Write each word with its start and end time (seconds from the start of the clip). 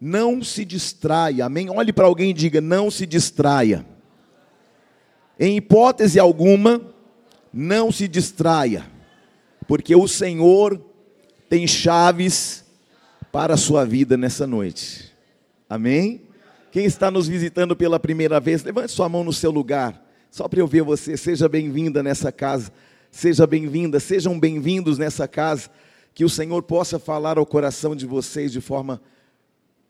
Não 0.00 0.42
se 0.42 0.64
distraia, 0.64 1.46
amém? 1.46 1.70
Olhe 1.70 1.92
para 1.92 2.06
alguém 2.06 2.30
e 2.30 2.34
diga: 2.34 2.60
não 2.60 2.90
se 2.90 3.06
distraia. 3.06 3.86
Em 5.38 5.56
hipótese 5.56 6.18
alguma, 6.18 6.80
não 7.52 7.92
se 7.92 8.08
distraia, 8.08 8.86
porque 9.66 9.94
o 9.94 10.08
Senhor 10.08 10.80
tem 11.48 11.66
chaves 11.66 12.64
para 13.30 13.54
a 13.54 13.56
sua 13.56 13.84
vida 13.84 14.16
nessa 14.16 14.46
noite. 14.46 15.12
Amém? 15.68 16.22
Quem 16.70 16.84
está 16.84 17.10
nos 17.10 17.28
visitando 17.28 17.74
pela 17.74 17.98
primeira 17.98 18.38
vez, 18.38 18.62
levante 18.62 18.92
sua 18.92 19.08
mão 19.08 19.24
no 19.24 19.32
seu 19.32 19.50
lugar, 19.50 20.02
só 20.30 20.48
para 20.48 20.60
eu 20.60 20.66
ver 20.66 20.82
você. 20.82 21.16
Seja 21.16 21.48
bem-vinda 21.48 22.02
nessa 22.02 22.30
casa, 22.30 22.70
seja 23.10 23.46
bem-vinda, 23.46 23.98
sejam 24.00 24.38
bem-vindos 24.38 24.98
nessa 24.98 25.26
casa. 25.26 25.70
Que 26.14 26.24
o 26.24 26.30
Senhor 26.30 26.62
possa 26.62 26.98
falar 26.98 27.36
ao 27.36 27.44
coração 27.44 27.94
de 27.94 28.06
vocês 28.06 28.50
de 28.50 28.60
forma 28.60 29.00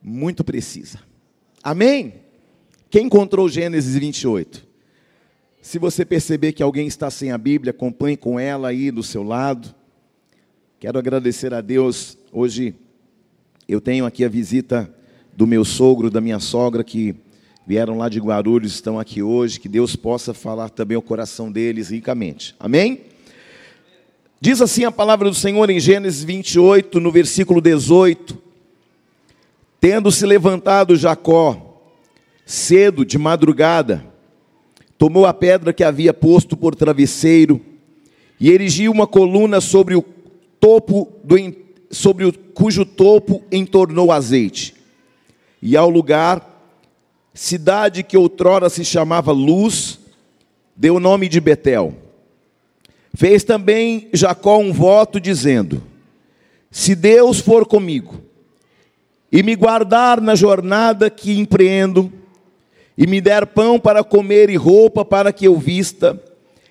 muito 0.03 0.45
precisa. 0.45 1.01
Amém? 1.63 2.15
Quem 2.89 3.07
encontrou 3.07 3.49
Gênesis 3.49 3.97
28? 3.97 4.67
Se 5.61 5.79
você 5.79 6.05
perceber 6.05 6.53
que 6.53 6.63
alguém 6.63 6.87
está 6.87 7.11
sem 7.11 7.33
a 7.33 7.39
Bíblia, 7.39 7.73
acompanhe 7.73 8.17
com 8.17 8.39
ela 8.39 8.69
aí 8.69 8.91
do 8.91 9.03
seu 9.03 9.23
lado. 9.23 9.75
Quero 10.79 10.99
agradecer 10.99 11.53
a 11.53 11.61
Deus. 11.61 12.17
Hoje 12.33 12.75
eu 13.69 13.81
tenho 13.81 14.07
aqui 14.07 14.25
a 14.25 14.29
visita 14.29 14.89
do 15.35 15.47
meu 15.47 15.65
sogro, 15.65 16.09
da 16.09 16.21
minha 16.21 16.39
sogra, 16.39 16.85
que 16.85 17.17
vieram 17.67 17.99
lá 17.99 18.09
de 18.09 18.21
Guarulhos, 18.21 18.75
estão 18.75 18.99
aqui 18.99 19.23
hoje, 19.23 19.59
que 19.59 19.69
Deus 19.69 19.97
possa 19.97 20.33
falar 20.33 20.71
também 20.71 20.97
o 20.97 21.03
coração 21.03 21.51
deles 21.51 21.91
ricamente. 21.91 22.55
Amém? 22.61 23.01
Diz 24.41 24.63
assim 24.63 24.85
a 24.85 24.93
palavra 24.93 25.29
do 25.29 25.35
Senhor 25.35 25.69
em 25.69 25.81
Gênesis 25.81 26.23
28, 26.23 27.01
no 27.01 27.11
versículo 27.11 27.61
18: 27.61 28.46
Tendo 29.81 30.11
se 30.11 30.25
levantado 30.25 30.97
Jacó, 30.97 31.81
cedo, 32.45 33.05
de 33.05 33.19
madrugada, 33.19 34.05
tomou 34.97 35.27
a 35.27 35.35
pedra 35.35 35.73
que 35.73 35.85
havia 35.85 36.15
posto 36.15 36.57
por 36.57 36.75
travesseiro 36.75 37.61
e 38.41 38.51
erigiu 38.51 38.93
uma 38.93 39.07
coluna 39.07 39.61
sobre 39.61 39.95
o 39.95 40.05
topo 40.61 41.13
do 41.23 41.37
sobre 41.91 42.25
o 42.25 42.33
cujo 42.33 42.85
topo 42.85 43.45
entornou 43.53 44.11
azeite 44.11 44.77
e 45.61 45.77
ao 45.77 45.89
lugar, 45.89 46.63
cidade 47.33 48.03
que 48.03 48.17
outrora 48.17 48.69
se 48.69 48.85
chamava 48.85 49.33
Luz, 49.33 49.99
deu 50.77 50.97
o 50.97 51.01
nome 51.01 51.29
de 51.29 51.41
Betel. 51.41 51.95
Fez 53.15 53.43
também 53.43 54.09
Jacó 54.13 54.59
um 54.59 54.73
voto 54.73 55.19
dizendo: 55.19 55.83
Se 56.71 56.95
Deus 56.95 57.41
for 57.41 57.67
comigo 57.67 58.21
e 59.31 59.43
me 59.43 59.55
guardar 59.55 60.21
na 60.21 60.35
jornada 60.35 61.11
que 61.11 61.39
empreendo, 61.39 62.13
e 62.97 63.07
me 63.07 63.21
der 63.21 63.47
pão 63.47 63.79
para 63.79 64.03
comer 64.03 64.49
e 64.49 64.57
roupa 64.57 65.05
para 65.05 65.33
que 65.33 65.47
eu 65.47 65.57
vista, 65.57 66.21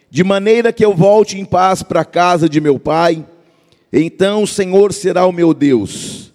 de 0.09 0.23
maneira 0.23 0.73
que 0.73 0.83
eu 0.83 0.94
volte 0.94 1.39
em 1.39 1.45
paz 1.45 1.83
para 1.83 2.02
a 2.02 2.06
casa 2.06 2.50
de 2.50 2.59
meu 2.59 2.80
pai, 2.80 3.26
então 3.92 4.44
o 4.44 4.48
Senhor 4.48 4.92
será 4.92 5.26
o 5.26 5.31
meu 5.31 5.53
Deus 5.53 6.26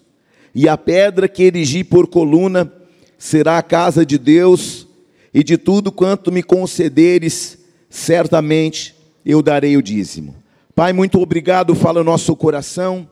e 0.55 0.69
a 0.69 0.77
pedra 0.77 1.29
que 1.29 1.45
erigi 1.45 1.85
por 1.85 2.07
coluna 2.07 2.71
será 3.19 3.59
a 3.59 3.63
casa 3.63 4.05
de 4.05 4.19
Deus, 4.19 4.87
e 5.33 5.45
de 5.45 5.57
tudo 5.57 5.93
quanto 5.93 6.33
me 6.33 6.43
concederes, 6.43 7.59
certamente 7.89 8.95
eu 9.25 9.43
darei 9.43 9.77
o 9.77 9.83
dízimo. 9.83 10.35
Pai, 10.75 10.93
muito 10.93 11.21
obrigado, 11.21 11.75
fala 11.75 12.01
o 12.01 12.05
nosso 12.05 12.35
coração. 12.35 13.09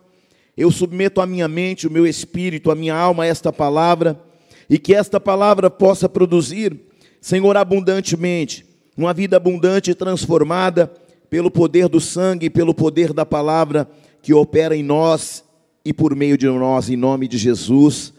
Eu 0.59 0.73
submeto 0.73 1.21
a 1.21 1.27
minha 1.27 1.47
mente, 1.47 1.87
o 1.87 1.91
meu 1.91 2.05
espírito, 2.05 2.69
a 2.73 2.75
minha 2.75 2.93
alma 2.93 3.23
a 3.23 3.27
esta 3.29 3.53
palavra, 3.53 4.21
e 4.69 4.77
que 4.77 4.93
esta 4.93 5.21
palavra 5.21 5.71
possa 5.71 6.09
produzir, 6.09 6.77
Senhor, 7.21 7.57
abundantemente, 7.57 8.67
uma 8.97 9.15
vida 9.15 9.37
abundante 9.37 9.93
e 9.93 9.95
transformada 9.95 10.93
pelo 11.31 11.49
poder 11.49 11.89
do 11.89 12.01
sangue 12.01 12.47
e 12.47 12.51
pelo 12.51 12.75
poder 12.75 13.13
da 13.13 13.25
palavra 13.25 13.89
que 14.21 14.35
opera 14.35 14.75
em 14.75 14.83
nós 14.83 15.45
e 15.85 15.93
por 15.93 16.17
meio 16.17 16.37
de 16.37 16.49
nós, 16.49 16.91
em 16.91 16.97
nome 16.97 17.29
de 17.29 17.39
Jesus. 17.39 18.13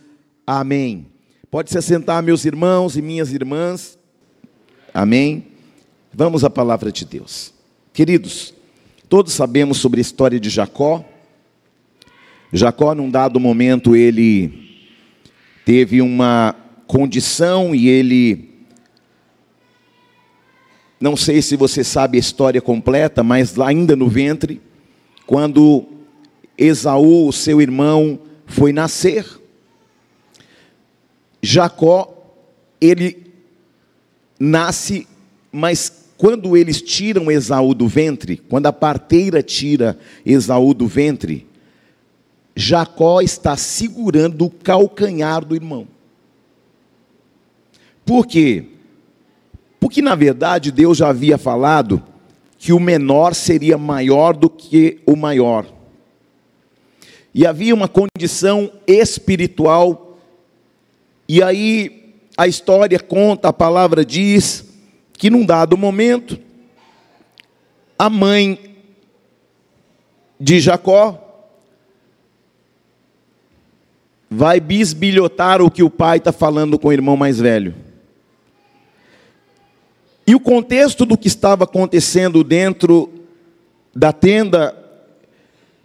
Amém. 0.47 1.07
Pode 1.51 1.69
se 1.69 1.77
assentar, 1.77 2.23
meus 2.23 2.45
irmãos 2.45 2.95
e 2.95 3.01
minhas 3.01 3.33
irmãs. 3.33 3.99
Amém. 4.93 5.47
Vamos 6.13 6.45
à 6.45 6.49
palavra 6.49 6.89
de 6.89 7.03
Deus. 7.03 7.53
Queridos, 7.91 8.53
todos 9.09 9.33
sabemos 9.33 9.77
sobre 9.77 9.99
a 9.99 10.01
história 10.01 10.39
de 10.39 10.49
Jacó. 10.49 11.03
Jacó, 12.51 12.95
num 12.95 13.09
dado 13.09 13.39
momento, 13.39 13.95
ele 13.95 14.51
teve 15.63 16.01
uma 16.01 16.55
condição 16.87 17.75
e 17.75 17.87
ele. 17.87 18.49
Não 20.99 21.15
sei 21.15 21.41
se 21.41 21.55
você 21.55 21.83
sabe 21.83 22.17
a 22.17 22.19
história 22.19 22.59
completa, 22.59 23.23
mas 23.23 23.55
lá 23.55 23.69
ainda 23.69 23.95
no 23.95 24.07
ventre, 24.07 24.59
quando 25.27 25.85
Esaú, 26.57 27.31
seu 27.31 27.61
irmão, 27.61 28.19
foi 28.47 28.73
nascer. 28.73 29.25
Jacó, 31.41 32.35
ele 32.81 33.31
nasce, 34.39 35.07
mas 35.51 36.09
quando 36.17 36.57
eles 36.57 36.81
tiram 36.81 37.31
Esaú 37.31 37.73
do 37.73 37.87
ventre, 37.87 38.37
quando 38.49 38.65
a 38.65 38.73
parteira 38.73 39.43
tira 39.43 39.97
Esaú 40.25 40.73
do 40.73 40.87
ventre, 40.87 41.47
Jacó 42.59 43.21
está 43.21 43.55
segurando 43.55 44.45
o 44.45 44.49
calcanhar 44.49 45.45
do 45.45 45.55
irmão. 45.55 45.87
Por 48.05 48.27
quê? 48.27 48.65
Porque 49.79 50.01
na 50.01 50.13
verdade 50.13 50.69
Deus 50.69 50.97
já 50.97 51.07
havia 51.07 51.37
falado 51.37 52.03
que 52.57 52.73
o 52.73 52.79
menor 52.79 53.33
seria 53.33 53.77
maior 53.77 54.35
do 54.35 54.49
que 54.49 54.99
o 55.05 55.15
maior. 55.15 55.65
E 57.33 57.47
havia 57.47 57.73
uma 57.73 57.87
condição 57.87 58.69
espiritual. 58.85 60.19
E 61.29 61.41
aí 61.41 62.13
a 62.35 62.45
história 62.45 62.99
conta, 62.99 63.47
a 63.47 63.53
palavra 63.53 64.03
diz 64.03 64.65
que 65.13 65.29
num 65.29 65.45
dado 65.45 65.77
momento 65.77 66.37
a 67.97 68.09
mãe 68.09 68.75
de 70.37 70.59
Jacó 70.59 71.28
vai 74.29 74.59
bisbilhotar 74.59 75.61
o 75.61 75.71
que 75.71 75.81
o 75.81 75.89
pai 75.89 76.17
está 76.17 76.31
falando 76.31 76.77
com 76.77 76.89
o 76.89 76.93
irmão 76.93 77.17
mais 77.17 77.39
velho. 77.39 77.73
E 80.27 80.35
o 80.35 80.39
contexto 80.39 81.05
do 81.05 81.17
que 81.17 81.27
estava 81.27 81.63
acontecendo 81.63 82.43
dentro 82.43 83.11
da 83.95 84.13
tenda 84.13 84.77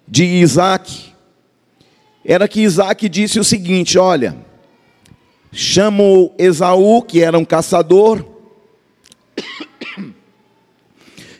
de 0.07 0.25
Isaac 0.25 1.15
era 2.23 2.47
que 2.47 2.61
Isaac 2.61 3.09
disse 3.09 3.41
o 3.41 3.45
seguinte: 3.45 3.99
Olha, 3.99 4.37
chamo 5.51 6.35
Esaú, 6.37 7.03
que 7.03 7.23
era 7.23 7.39
um 7.39 7.45
caçador, 7.45 8.25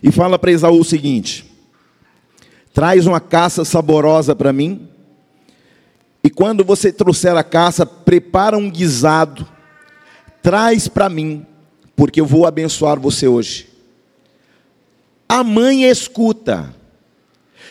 e 0.03 0.11
fala 0.11 0.39
para 0.39 0.53
Esaú 0.53 0.81
o 0.81 0.85
seguinte: 0.85 1.45
Traz 2.73 3.07
uma 3.07 3.21
caça 3.21 3.67
saborosa 3.67 4.35
para 4.35 4.53
mim, 4.53 4.89
quando 6.35 6.65
você 6.65 6.93
trouxer 6.93 7.37
a 7.37 7.45
caça, 7.45 7.87
prepara 7.87 8.57
um 8.59 8.71
guisado, 8.71 9.47
traz 10.43 10.89
para 10.89 11.09
mim, 11.09 11.47
porque 11.95 12.21
eu 12.21 12.27
vou 12.27 12.47
abençoar 12.47 12.99
você 12.99 13.29
hoje. 13.29 13.69
A 15.29 15.43
mãe 15.45 15.85
escuta. 15.85 16.75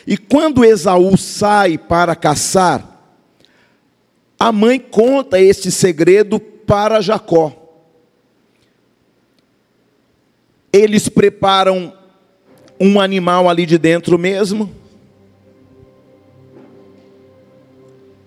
E 0.06 0.16
quando 0.16 0.64
Esaú 0.64 1.16
sai 1.16 1.78
para 1.78 2.14
caçar, 2.16 2.94
a 4.38 4.50
mãe 4.52 4.78
conta 4.78 5.40
este 5.40 5.70
segredo 5.70 6.38
para 6.40 7.00
Jacó. 7.00 7.52
Eles 10.72 11.08
preparam 11.08 11.96
um 12.80 13.00
animal 13.00 13.48
ali 13.48 13.64
de 13.64 13.78
dentro 13.78 14.18
mesmo. 14.18 14.83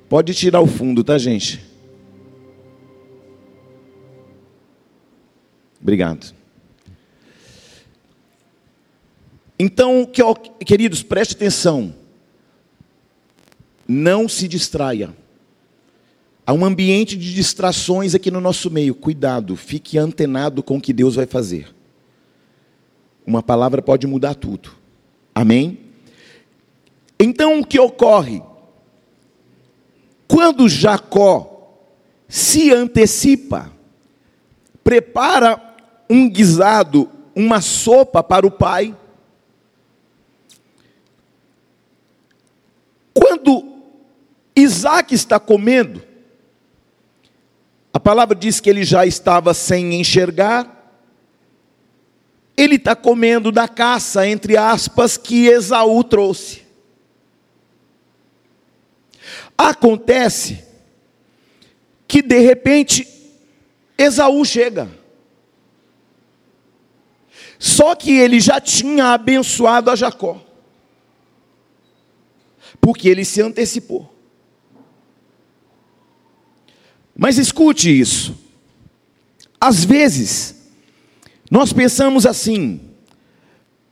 Pode 0.09 0.33
tirar 0.33 0.62
o 0.62 0.68
fundo, 0.68 1.04
tá, 1.04 1.18
gente? 1.18 1.63
Obrigado. 5.81 6.33
Então, 9.59 10.09
queridos, 10.65 11.04
preste 11.04 11.33
atenção. 11.33 11.94
Não 13.88 14.30
se 14.30 14.48
distraia. 14.48 15.13
Há 16.45 16.54
um 16.54 16.63
ambiente 16.63 17.18
de 17.18 17.33
distrações 17.33 18.15
aqui 18.15 18.31
no 18.31 18.39
nosso 18.39 18.71
meio. 18.71 18.95
Cuidado, 18.95 19.56
fique 19.56 19.98
antenado 19.98 20.63
com 20.63 20.77
o 20.77 20.81
que 20.81 20.94
Deus 20.94 21.15
vai 21.15 21.25
fazer. 21.25 21.74
Uma 23.25 23.44
palavra 23.44 23.81
pode 23.81 24.07
mudar 24.07 24.36
tudo. 24.36 24.71
Amém? 25.36 25.80
Então 27.19 27.59
o 27.59 27.65
que 27.65 27.80
ocorre? 27.80 28.42
Quando 30.28 30.68
Jacó 30.68 31.80
se 32.28 32.74
antecipa, 32.74 33.72
prepara 34.84 35.62
um 36.10 36.30
guisado, 36.30 37.10
uma 37.36 37.62
sopa 37.62 38.22
para 38.22 38.46
o 38.46 38.52
pai. 38.52 38.96
Quando 43.14 43.82
Isaac 44.56 45.16
está 45.16 45.40
comendo, 45.40 46.04
a 47.94 48.00
palavra 48.00 48.36
diz 48.36 48.60
que 48.60 48.70
ele 48.70 48.84
já 48.84 49.06
estava 49.06 49.54
sem 49.54 50.00
enxergar, 50.00 50.74
ele 52.56 52.76
está 52.76 52.96
comendo 52.96 53.52
da 53.52 53.68
caça, 53.68 54.28
entre 54.28 54.58
aspas, 54.58 55.16
que 55.16 55.48
Esaú 55.48 56.04
trouxe. 56.04 56.67
Acontece 59.57 60.63
que 62.07 62.21
de 62.21 62.39
repente 62.39 63.07
Esaú 63.98 64.45
chega. 64.45 64.89
Só 67.59 67.95
que 67.95 68.12
ele 68.12 68.39
já 68.39 68.62
tinha 68.62 69.13
abençoado 69.13 69.89
a 69.89 69.95
Jacó. 69.95 70.44
Porque 72.80 73.09
ele 73.09 73.25
se 73.25 73.42
antecipou. 73.42 74.13
Mas 77.15 77.39
escute 77.39 78.00
isso. 78.00 78.38
Às 79.59 79.83
vezes, 79.83 80.69
nós 81.50 81.74
pensamos 81.74 82.27
assim: 82.27 82.80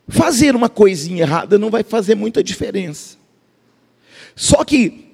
fazer 0.07 0.55
uma 0.55 0.69
coisinha 0.69 1.23
errada 1.23 1.57
não 1.57 1.71
vai 1.71 1.83
fazer 1.83 2.13
muita 2.13 2.43
diferença. 2.43 3.17
Só 4.35 4.63
que 4.63 5.04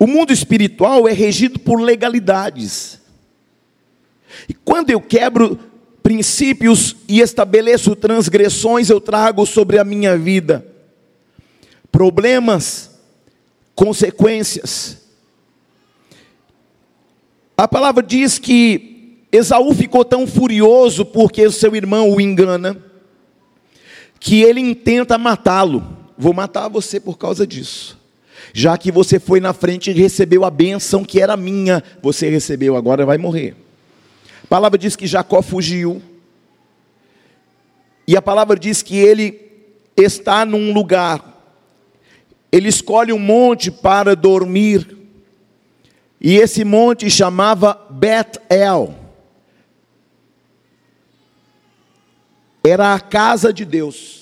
o 0.00 0.06
mundo 0.06 0.32
espiritual 0.32 1.06
é 1.06 1.12
regido 1.12 1.60
por 1.60 1.78
legalidades. 1.78 2.98
E 4.48 4.54
quando 4.54 4.88
eu 4.88 4.98
quebro 4.98 5.60
princípios 6.02 6.96
e 7.06 7.20
estabeleço 7.20 7.94
transgressões, 7.94 8.88
eu 8.88 8.98
trago 8.98 9.44
sobre 9.44 9.78
a 9.78 9.84
minha 9.84 10.16
vida 10.16 10.66
problemas, 11.92 12.98
consequências. 13.74 15.02
A 17.54 17.68
palavra 17.68 18.02
diz 18.02 18.38
que 18.38 19.18
Esaú 19.30 19.74
ficou 19.74 20.02
tão 20.02 20.26
furioso 20.26 21.04
porque 21.04 21.50
seu 21.50 21.76
irmão 21.76 22.10
o 22.10 22.18
engana, 22.18 22.82
que 24.18 24.40
ele 24.40 24.60
intenta 24.60 25.18
matá-lo. 25.18 25.98
Vou 26.16 26.32
matar 26.32 26.68
você 26.68 26.98
por 26.98 27.18
causa 27.18 27.46
disso. 27.46 27.99
Já 28.52 28.76
que 28.76 28.90
você 28.90 29.18
foi 29.18 29.40
na 29.40 29.52
frente 29.52 29.90
e 29.90 29.94
recebeu 29.94 30.44
a 30.44 30.50
bênção 30.50 31.04
que 31.04 31.20
era 31.20 31.36
minha, 31.36 31.82
você 32.02 32.28
recebeu, 32.28 32.76
agora 32.76 33.06
vai 33.06 33.18
morrer. 33.18 33.54
A 34.44 34.46
palavra 34.46 34.78
diz 34.78 34.96
que 34.96 35.06
Jacó 35.06 35.42
fugiu. 35.42 36.02
E 38.06 38.16
a 38.16 38.22
palavra 38.22 38.58
diz 38.58 38.82
que 38.82 38.96
ele 38.96 39.40
está 39.96 40.44
num 40.44 40.72
lugar. 40.72 41.24
Ele 42.50 42.68
escolhe 42.68 43.12
um 43.12 43.18
monte 43.18 43.70
para 43.70 44.16
dormir. 44.16 44.96
E 46.20 46.36
esse 46.36 46.64
monte 46.64 47.08
chamava 47.08 47.86
Bet-El. 47.90 49.00
era 52.62 52.94
a 52.94 53.00
casa 53.00 53.52
de 53.52 53.64
Deus. 53.64 54.19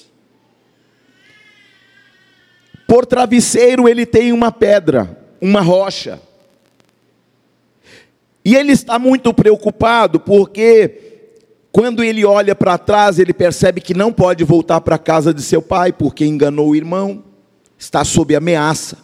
Por 2.89 3.05
travesseiro 3.05 3.87
ele 3.87 4.07
tem 4.07 4.33
uma 4.33 4.51
pedra, 4.51 5.21
uma 5.43 5.61
rocha. 5.61 6.19
E 8.43 8.57
ele 8.57 8.73
está 8.73 8.99
muito 8.99 9.35
preocupado 9.35 10.19
porque 10.19 11.27
quando 11.71 12.03
ele 12.03 12.25
olha 12.25 12.55
para 12.55 12.79
trás, 12.79 13.19
ele 13.19 13.35
percebe 13.35 13.83
que 13.83 13.93
não 13.93 14.11
pode 14.11 14.43
voltar 14.43 14.81
para 14.81 14.95
a 14.95 14.99
casa 14.99 15.35
de 15.35 15.43
seu 15.43 15.61
pai 15.61 15.93
porque 15.93 16.25
enganou 16.25 16.71
o 16.71 16.75
irmão, 16.75 17.23
está 17.79 18.03
sob 18.05 18.35
ameaça. 18.35 18.97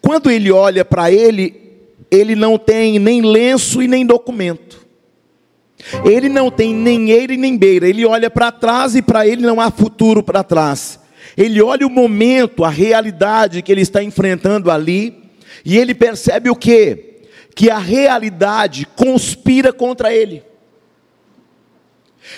Quando 0.00 0.30
ele 0.30 0.52
olha 0.52 0.84
para 0.84 1.10
ele, 1.10 1.60
ele 2.08 2.36
não 2.36 2.56
tem 2.56 3.00
nem 3.00 3.20
lenço 3.20 3.82
e 3.82 3.88
nem 3.88 4.06
documento. 4.06 4.86
Ele 6.04 6.28
não 6.28 6.52
tem 6.52 6.72
nem 6.72 7.10
eira 7.10 7.34
e 7.34 7.36
nem 7.36 7.58
beira. 7.58 7.88
Ele 7.88 8.06
olha 8.06 8.30
para 8.30 8.52
trás 8.52 8.94
e 8.94 9.02
para 9.02 9.26
ele 9.26 9.42
não 9.42 9.60
há 9.60 9.72
futuro 9.72 10.22
para 10.22 10.44
trás. 10.44 11.01
Ele 11.36 11.62
olha 11.62 11.86
o 11.86 11.90
momento, 11.90 12.64
a 12.64 12.68
realidade 12.68 13.62
que 13.62 13.72
ele 13.72 13.80
está 13.80 14.02
enfrentando 14.02 14.70
ali, 14.70 15.22
e 15.64 15.78
ele 15.78 15.94
percebe 15.94 16.50
o 16.50 16.56
que? 16.56 17.22
Que 17.54 17.70
a 17.70 17.78
realidade 17.78 18.86
conspira 18.96 19.72
contra 19.72 20.12
ele. 20.12 20.42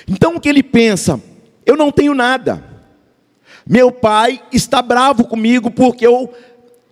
Então 0.09 0.37
o 0.37 0.41
que 0.41 0.49
ele 0.49 0.63
pensa? 0.63 1.21
Eu 1.65 1.77
não 1.77 1.91
tenho 1.91 2.15
nada. 2.15 2.63
Meu 3.67 3.91
pai 3.91 4.43
está 4.53 4.83
bravo 4.83 5.25
comigo 5.25 5.71
porque 5.71 6.07
eu 6.07 6.33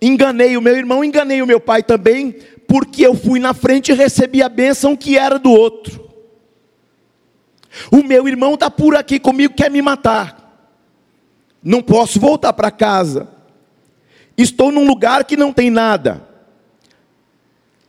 enganei 0.01 0.57
o 0.57 0.63
meu 0.63 0.77
irmão, 0.77 1.05
enganei 1.05 1.43
o 1.43 1.47
meu 1.47 1.61
pai 1.61 1.83
também, 1.83 2.35
porque 2.67 3.07
eu 3.07 3.15
fui 3.15 3.39
na 3.39 3.53
frente 3.53 3.93
e 3.93 3.95
recebi 3.95 4.43
a 4.43 4.49
bênção 4.49 4.97
que 4.97 5.17
era 5.17 5.39
do 5.39 5.51
outro. 5.51 6.11
O 7.91 8.03
meu 8.03 8.27
irmão 8.27 8.55
está 8.55 8.71
por 8.71 8.97
aqui 8.97 9.21
comigo, 9.21 9.55
quer 9.55 9.71
me 9.71 9.81
matar. 9.81 10.42
Não 11.63 11.83
posso 11.83 12.19
voltar 12.19 12.53
para 12.53 12.71
casa. 12.71 13.29
Estou 14.37 14.73
num 14.73 14.87
lugar 14.87 15.25
que 15.25 15.37
não 15.37 15.53
tem 15.53 15.71
nada. 15.71 16.27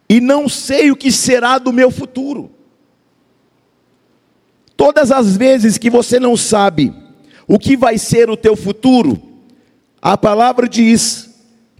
E 0.07 0.21
não 0.21 0.47
sei 0.47 0.91
o 0.91 0.95
que 0.95 1.11
será 1.11 1.57
do 1.57 1.73
meu 1.73 1.89
futuro. 1.89 2.51
Todas 4.77 5.11
as 5.11 5.35
vezes 5.35 5.77
que 5.77 5.89
você 5.89 6.19
não 6.19 6.35
sabe 6.35 6.93
o 7.47 7.57
que 7.57 7.75
vai 7.75 7.97
ser 7.97 8.29
o 8.29 8.37
teu 8.37 8.55
futuro, 8.55 9.21
a 10.01 10.17
palavra 10.17 10.67
diz 10.67 11.29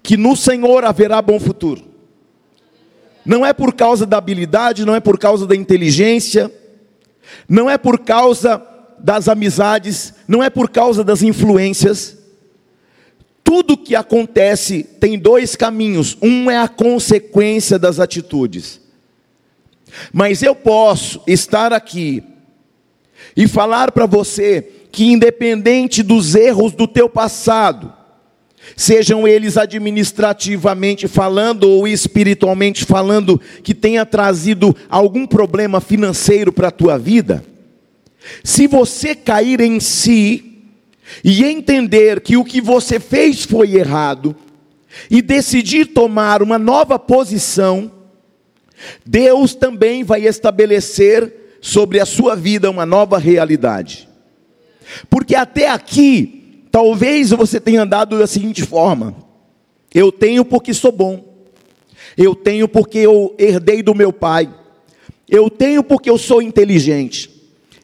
que 0.01 0.17
no 0.17 0.35
Senhor 0.35 0.83
haverá 0.85 1.21
bom 1.21 1.39
futuro. 1.39 1.83
Não 3.25 3.45
é 3.45 3.53
por 3.53 3.73
causa 3.73 4.05
da 4.05 4.17
habilidade, 4.17 4.85
não 4.85 4.95
é 4.95 4.99
por 4.99 5.17
causa 5.17 5.47
da 5.47 5.55
inteligência, 5.55 6.51
não 7.47 7.69
é 7.69 7.77
por 7.77 7.99
causa 7.99 8.57
das 8.99 9.27
amizades, 9.27 10.13
não 10.27 10.43
é 10.43 10.49
por 10.49 10.69
causa 10.69 11.03
das 11.03 11.21
influências. 11.21 12.17
Tudo 13.43 13.77
que 13.77 13.95
acontece 13.95 14.83
tem 14.83 15.17
dois 15.17 15.55
caminhos: 15.55 16.17
um 16.21 16.49
é 16.49 16.57
a 16.57 16.67
consequência 16.67 17.77
das 17.77 17.99
atitudes. 17.99 18.81
Mas 20.12 20.41
eu 20.41 20.55
posso 20.55 21.21
estar 21.27 21.71
aqui 21.71 22.23
e 23.35 23.47
falar 23.47 23.91
para 23.91 24.05
você 24.05 24.67
que, 24.91 25.05
independente 25.12 26.01
dos 26.01 26.35
erros 26.35 26.71
do 26.73 26.88
teu 26.88 27.09
passado, 27.09 27.93
sejam 28.75 29.27
eles 29.27 29.57
administrativamente 29.57 31.07
falando 31.07 31.69
ou 31.69 31.88
espiritualmente 31.88 32.85
falando, 32.85 33.39
que 33.62 33.73
tenha 33.73 34.05
trazido 34.05 34.75
algum 34.89 35.25
problema 35.25 35.81
financeiro 35.81 36.51
para 36.51 36.69
a 36.69 36.71
tua 36.71 36.97
vida, 36.97 37.43
se 38.44 38.68
você 38.68 39.15
cair 39.15 39.62
em 39.62 39.80
si 39.80 40.63
e 41.24 41.44
entender 41.44 42.22
que 42.22 42.38
o 42.38 42.44
que 42.44 42.62
você 42.62 43.00
fez 43.00 43.44
foi 43.44 43.75
errado, 43.75 44.36
e 45.10 45.22
decidir 45.24 45.88
tomar 45.88 46.44
uma 46.44 46.60
nova 46.60 47.00
posição, 47.00 47.92
Deus 49.03 49.56
também 49.56 50.03
vai 50.03 50.25
estabelecer 50.25 51.58
sobre 51.60 52.00
a 52.00 52.06
sua 52.06 52.36
vida 52.36 52.70
uma 52.70 52.86
nova 52.86 53.18
realidade. 53.18 54.08
Porque 55.10 55.34
até 55.34 55.68
aqui, 55.68 56.44
Talvez 56.74 57.30
você 57.30 57.60
tenha 57.60 57.84
andado 57.84 58.18
da 58.18 58.25
seguinte 58.25 58.63
forma: 58.63 59.15
eu 59.94 60.12
tenho 60.12 60.44
porque 60.44 60.74
sou 60.74 60.92
bom, 60.92 61.24
eu 62.18 62.34
tenho 62.34 62.68
porque 62.68 62.98
eu 62.98 63.36
herdei 63.38 63.84
do 63.84 63.94
meu 63.94 64.12
pai, 64.12 64.51
eu 65.30 65.51
tenho 65.51 65.84
porque 65.84 66.10
eu 66.10 66.18
sou 66.18 66.42
inteligente, 66.42 67.30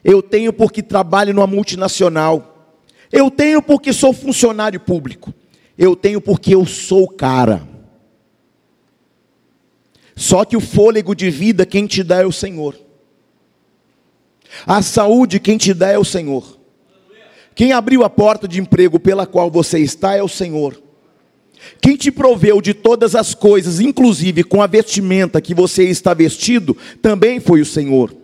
eu 0.04 0.22
tenho 0.22 0.52
porque 0.52 0.82
trabalho 0.82 1.34
numa 1.34 1.46
multinacional, 1.46 2.78
eu 3.12 3.30
tenho 3.30 3.62
porque 3.62 3.92
sou 3.92 4.12
funcionário 4.12 4.80
público, 4.80 5.34
eu 5.76 5.96
tenho 5.96 6.20
porque 6.20 6.54
eu 6.54 6.64
sou 6.66 7.08
cara. 7.08 7.68
Só 10.16 10.44
que 10.44 10.56
o 10.56 10.60
fôlego 10.60 11.14
de 11.14 11.30
vida 11.30 11.64
quem 11.64 11.86
te 11.86 12.02
dá 12.02 12.22
é 12.22 12.26
o 12.26 12.32
Senhor. 12.32 12.76
A 14.66 14.82
saúde 14.82 15.40
quem 15.40 15.56
te 15.56 15.72
dá 15.72 15.88
é 15.88 15.98
o 15.98 16.04
Senhor. 16.04 16.58
Quem 17.54 17.72
abriu 17.72 18.04
a 18.04 18.10
porta 18.10 18.46
de 18.46 18.60
emprego 18.60 18.98
pela 18.98 19.26
qual 19.26 19.50
você 19.50 19.78
está 19.78 20.14
é 20.14 20.22
o 20.22 20.28
Senhor. 20.28 20.80
Quem 21.80 21.96
te 21.96 22.10
proveu 22.10 22.60
de 22.60 22.72
todas 22.74 23.14
as 23.14 23.34
coisas, 23.34 23.80
inclusive 23.80 24.44
com 24.44 24.62
a 24.62 24.66
vestimenta 24.66 25.40
que 25.40 25.54
você 25.54 25.84
está 25.84 26.14
vestido, 26.14 26.76
também 27.02 27.40
foi 27.40 27.60
o 27.60 27.66
Senhor. 27.66 28.14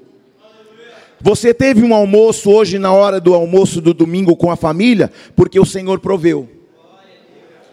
Você 1.20 1.54
teve 1.54 1.82
um 1.82 1.94
almoço 1.94 2.50
hoje 2.50 2.78
na 2.78 2.92
hora 2.92 3.20
do 3.20 3.34
almoço 3.34 3.80
do 3.80 3.94
domingo 3.94 4.36
com 4.36 4.50
a 4.50 4.56
família, 4.56 5.10
porque 5.34 5.58
o 5.58 5.64
Senhor 5.64 5.98
proveu. 6.00 6.48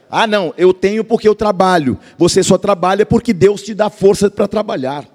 Ah, 0.10 0.28
não, 0.28 0.54
eu 0.58 0.74
tenho 0.74 1.04
porque 1.04 1.28
eu 1.28 1.36
trabalho. 1.36 1.98
Você 2.18 2.44
só 2.44 2.58
trabalha 2.58 3.06
porque 3.06 3.34
Deus 3.34 3.62
te 3.64 3.74
dá 3.74 3.90
força 3.90 4.30
para 4.30 4.48
trabalhar. 4.48 5.06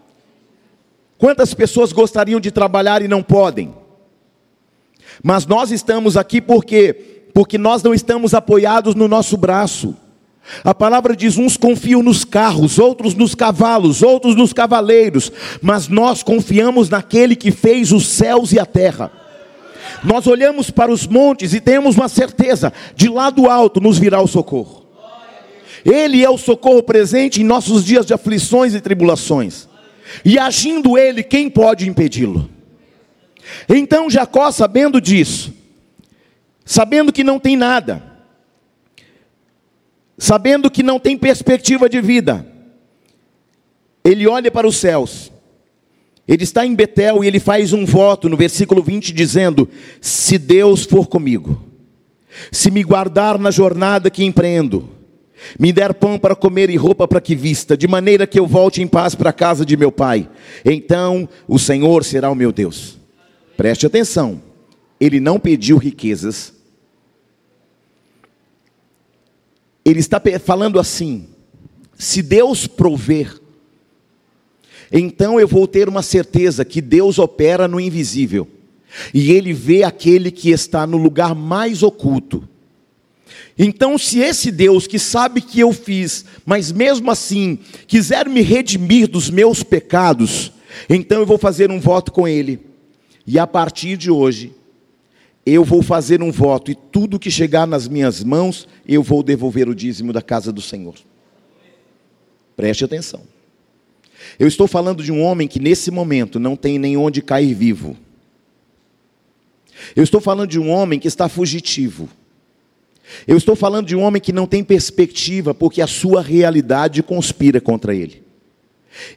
Quantas 1.17 1.55
pessoas 1.55 1.93
gostariam 1.93 2.41
de 2.41 2.51
trabalhar 2.51 3.01
e 3.03 3.09
não 3.09 3.23
podem? 3.23 3.75
Mas 5.23 5.47
nós 5.47 5.71
estamos 5.71 6.17
aqui 6.17 6.41
porque 6.41 7.19
porque 7.33 7.57
nós 7.57 7.83
não 7.83 7.95
estamos 7.95 8.35
apoiados 8.35 8.97
no 8.97 9.07
nosso 9.07 9.37
braço. 9.37 9.95
A 10.65 10.75
palavra 10.75 11.15
diz: 11.15 11.37
uns 11.37 11.57
confiam 11.57 12.03
nos 12.03 12.25
carros, 12.25 12.79
outros 12.79 13.15
nos 13.15 13.35
cavalos, 13.35 14.03
outros 14.03 14.35
nos 14.35 14.53
cavaleiros, 14.53 15.31
mas 15.61 15.89
nós 15.89 16.23
confiamos 16.23 16.89
naquele 16.89 17.37
que 17.37 17.51
fez 17.51 17.93
os 17.93 18.07
céus 18.07 18.53
e 18.53 18.59
a 18.59 18.67
terra. 18.67 19.11
Nós 20.05 20.27
olhamos 20.27 20.71
para 20.71 20.93
os 20.93 21.07
montes 21.07 21.53
e 21.53 21.61
temos 21.61 21.97
uma 21.97 22.09
certeza: 22.09 22.73
de 22.95 23.09
lá 23.09 23.31
do 23.31 23.49
alto 23.49 23.81
nos 23.81 23.99
virá 23.99 24.21
o 24.21 24.29
socorro. 24.29 24.87
Ele 25.85 26.25
é 26.25 26.31
o 26.31 26.39
socorro 26.39 26.83
presente 26.83 27.41
em 27.41 27.45
nossos 27.45 27.85
dias 27.85 28.05
de 28.05 28.13
aflições 28.13 28.75
e 28.75 28.81
tribulações. 28.81 29.69
E 30.25 30.39
agindo 30.39 30.99
ele, 30.99 31.23
quem 31.23 31.49
pode 31.49 31.89
impedi-lo? 31.89 32.49
Então 33.69 34.11
Jacó, 34.11 34.51
sabendo 34.51 35.01
disso, 35.01 35.53
sabendo 36.65 37.13
que 37.13 37.25
não 37.25 37.39
tem 37.39 37.57
nada, 37.57 38.03
sabendo 40.19 40.71
que 40.71 40.83
não 40.83 40.99
tem 40.99 41.17
perspectiva 41.17 41.89
de 41.89 42.01
vida, 42.01 42.45
ele 44.05 44.27
olha 44.27 44.51
para 44.51 44.67
os 44.67 44.77
céus. 44.77 45.33
Ele 46.27 46.45
está 46.45 46.67
em 46.67 46.75
Betel 46.75 47.25
e 47.25 47.27
ele 47.27 47.41
faz 47.41 47.73
um 47.73 47.87
voto 47.87 48.29
no 48.29 48.37
versículo 48.37 48.83
20 48.83 49.15
dizendo: 49.15 49.67
Se 50.01 50.37
Deus 50.37 50.85
for 50.85 51.07
comigo, 51.07 51.63
se 52.53 52.71
me 52.71 52.83
guardar 52.83 53.39
na 53.39 53.51
jornada 53.51 54.11
que 54.11 54.25
empreendo, 54.25 54.91
me 55.59 55.73
der 55.73 55.95
pão 55.95 56.19
para 56.19 56.35
comer 56.35 56.69
e 56.69 56.77
roupa 56.77 57.09
para 57.09 57.21
que 57.21 57.35
vista, 57.35 57.77
de 57.77 57.89
maneira 57.89 58.27
que 58.27 58.39
eu 58.39 58.47
volte 58.47 58.83
em 58.83 58.87
paz 58.87 59.15
para 59.15 59.31
a 59.31 59.33
casa 59.33 59.65
de 59.65 59.77
meu 59.77 59.91
pai. 59.91 60.29
Então 60.65 61.29
o 61.47 61.59
Senhor 61.59 62.05
será 62.05 62.31
o 62.31 62.35
meu 62.35 62.53
Deus. 62.53 62.99
Preste 63.57 63.87
atenção, 63.87 64.43
ele 65.01 65.21
não 65.21 65.39
pediu 65.39 65.79
riquezas. 65.79 66.53
Ele 69.89 70.01
está 70.01 70.21
falando 70.45 70.79
assim: 70.79 71.29
se 71.97 72.21
Deus 72.21 72.67
prover, 72.67 73.41
então 74.93 75.41
eu 75.41 75.49
vou 75.49 75.67
ter 75.67 75.89
uma 75.89 76.03
certeza 76.03 76.65
que 76.65 76.81
Deus 76.81 77.19
opera 77.19 77.67
no 77.67 77.81
invisível, 77.81 78.47
e 79.15 79.33
Ele 79.33 79.53
vê 79.53 79.83
aquele 79.83 80.31
que 80.31 80.51
está 80.51 80.87
no 80.87 80.99
lugar 80.99 81.35
mais 81.35 81.83
oculto. 81.83 82.47
Então, 83.59 83.99
se 83.99 84.21
esse 84.21 84.53
Deus 84.53 84.87
que 84.87 84.99
sabe 84.99 85.41
que 85.41 85.59
eu 85.59 85.73
fiz, 85.73 86.25
mas 86.47 86.71
mesmo 86.71 87.11
assim 87.11 87.59
quiser 87.87 88.29
me 88.29 88.41
redimir 88.41 89.09
dos 89.09 89.31
meus 89.31 89.63
pecados, 89.63 90.53
então 90.89 91.21
eu 91.21 91.27
vou 91.27 91.39
fazer 91.39 91.71
um 91.71 91.81
voto 91.81 92.13
com 92.13 92.29
Ele. 92.29 92.61
E 93.27 93.39
a 93.39 93.47
partir 93.47 93.97
de 93.97 94.11
hoje, 94.11 94.53
eu 95.53 95.65
vou 95.65 95.83
fazer 95.83 96.23
um 96.23 96.33
voto, 96.33 96.71
e 96.71 96.75
tudo 96.75 97.19
que 97.19 97.31
chegar 97.31 97.67
nas 97.67 97.87
minhas 97.87 98.25
mãos, 98.25 98.67
eu 98.87 99.03
vou 99.03 99.23
devolver 99.23 99.69
o 99.69 99.75
dízimo 99.75 100.13
da 100.13 100.23
casa 100.23 100.53
do 100.53 100.61
Senhor. 100.61 100.95
Preste 102.57 102.85
atenção. 102.85 103.23
Eu 104.39 104.49
estou 104.49 104.67
falando 104.67 105.03
de 105.03 105.13
um 105.13 105.23
homem 105.23 105.47
que 105.47 105.61
nesse 105.61 105.91
momento 105.91 106.41
não 106.41 106.57
tem 106.57 106.79
nem 106.79 106.97
onde 106.97 107.23
cair 107.23 107.55
vivo. 107.55 107.97
Eu 109.95 110.03
estou 110.03 110.21
falando 110.21 110.51
de 110.51 110.59
um 110.59 110.69
homem 110.69 110.99
que 110.99 111.07
está 111.07 111.29
fugitivo. 111.29 112.09
Eu 113.27 113.37
estou 113.37 113.55
falando 113.55 113.87
de 113.87 113.97
um 113.97 114.03
homem 114.03 114.21
que 114.21 114.33
não 114.33 114.47
tem 114.47 114.65
perspectiva, 114.65 115.55
porque 115.55 115.81
a 115.81 115.87
sua 115.87 116.21
realidade 116.21 117.03
conspira 117.03 117.61
contra 117.61 117.95
ele. 117.95 118.23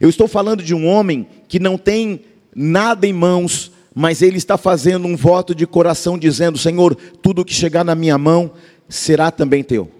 Eu 0.00 0.08
estou 0.08 0.28
falando 0.28 0.62
de 0.62 0.74
um 0.74 0.86
homem 0.86 1.26
que 1.48 1.58
não 1.58 1.76
tem 1.76 2.20
nada 2.54 3.06
em 3.06 3.12
mãos, 3.12 3.71
mas 3.94 4.22
ele 4.22 4.38
está 4.38 4.56
fazendo 4.56 5.06
um 5.06 5.16
voto 5.16 5.54
de 5.54 5.66
coração, 5.66 6.18
dizendo: 6.18 6.58
Senhor, 6.58 6.94
tudo 6.94 7.44
que 7.44 7.52
chegar 7.52 7.84
na 7.84 7.94
minha 7.94 8.16
mão 8.16 8.52
será 8.88 9.30
também 9.30 9.62
teu. 9.62 9.90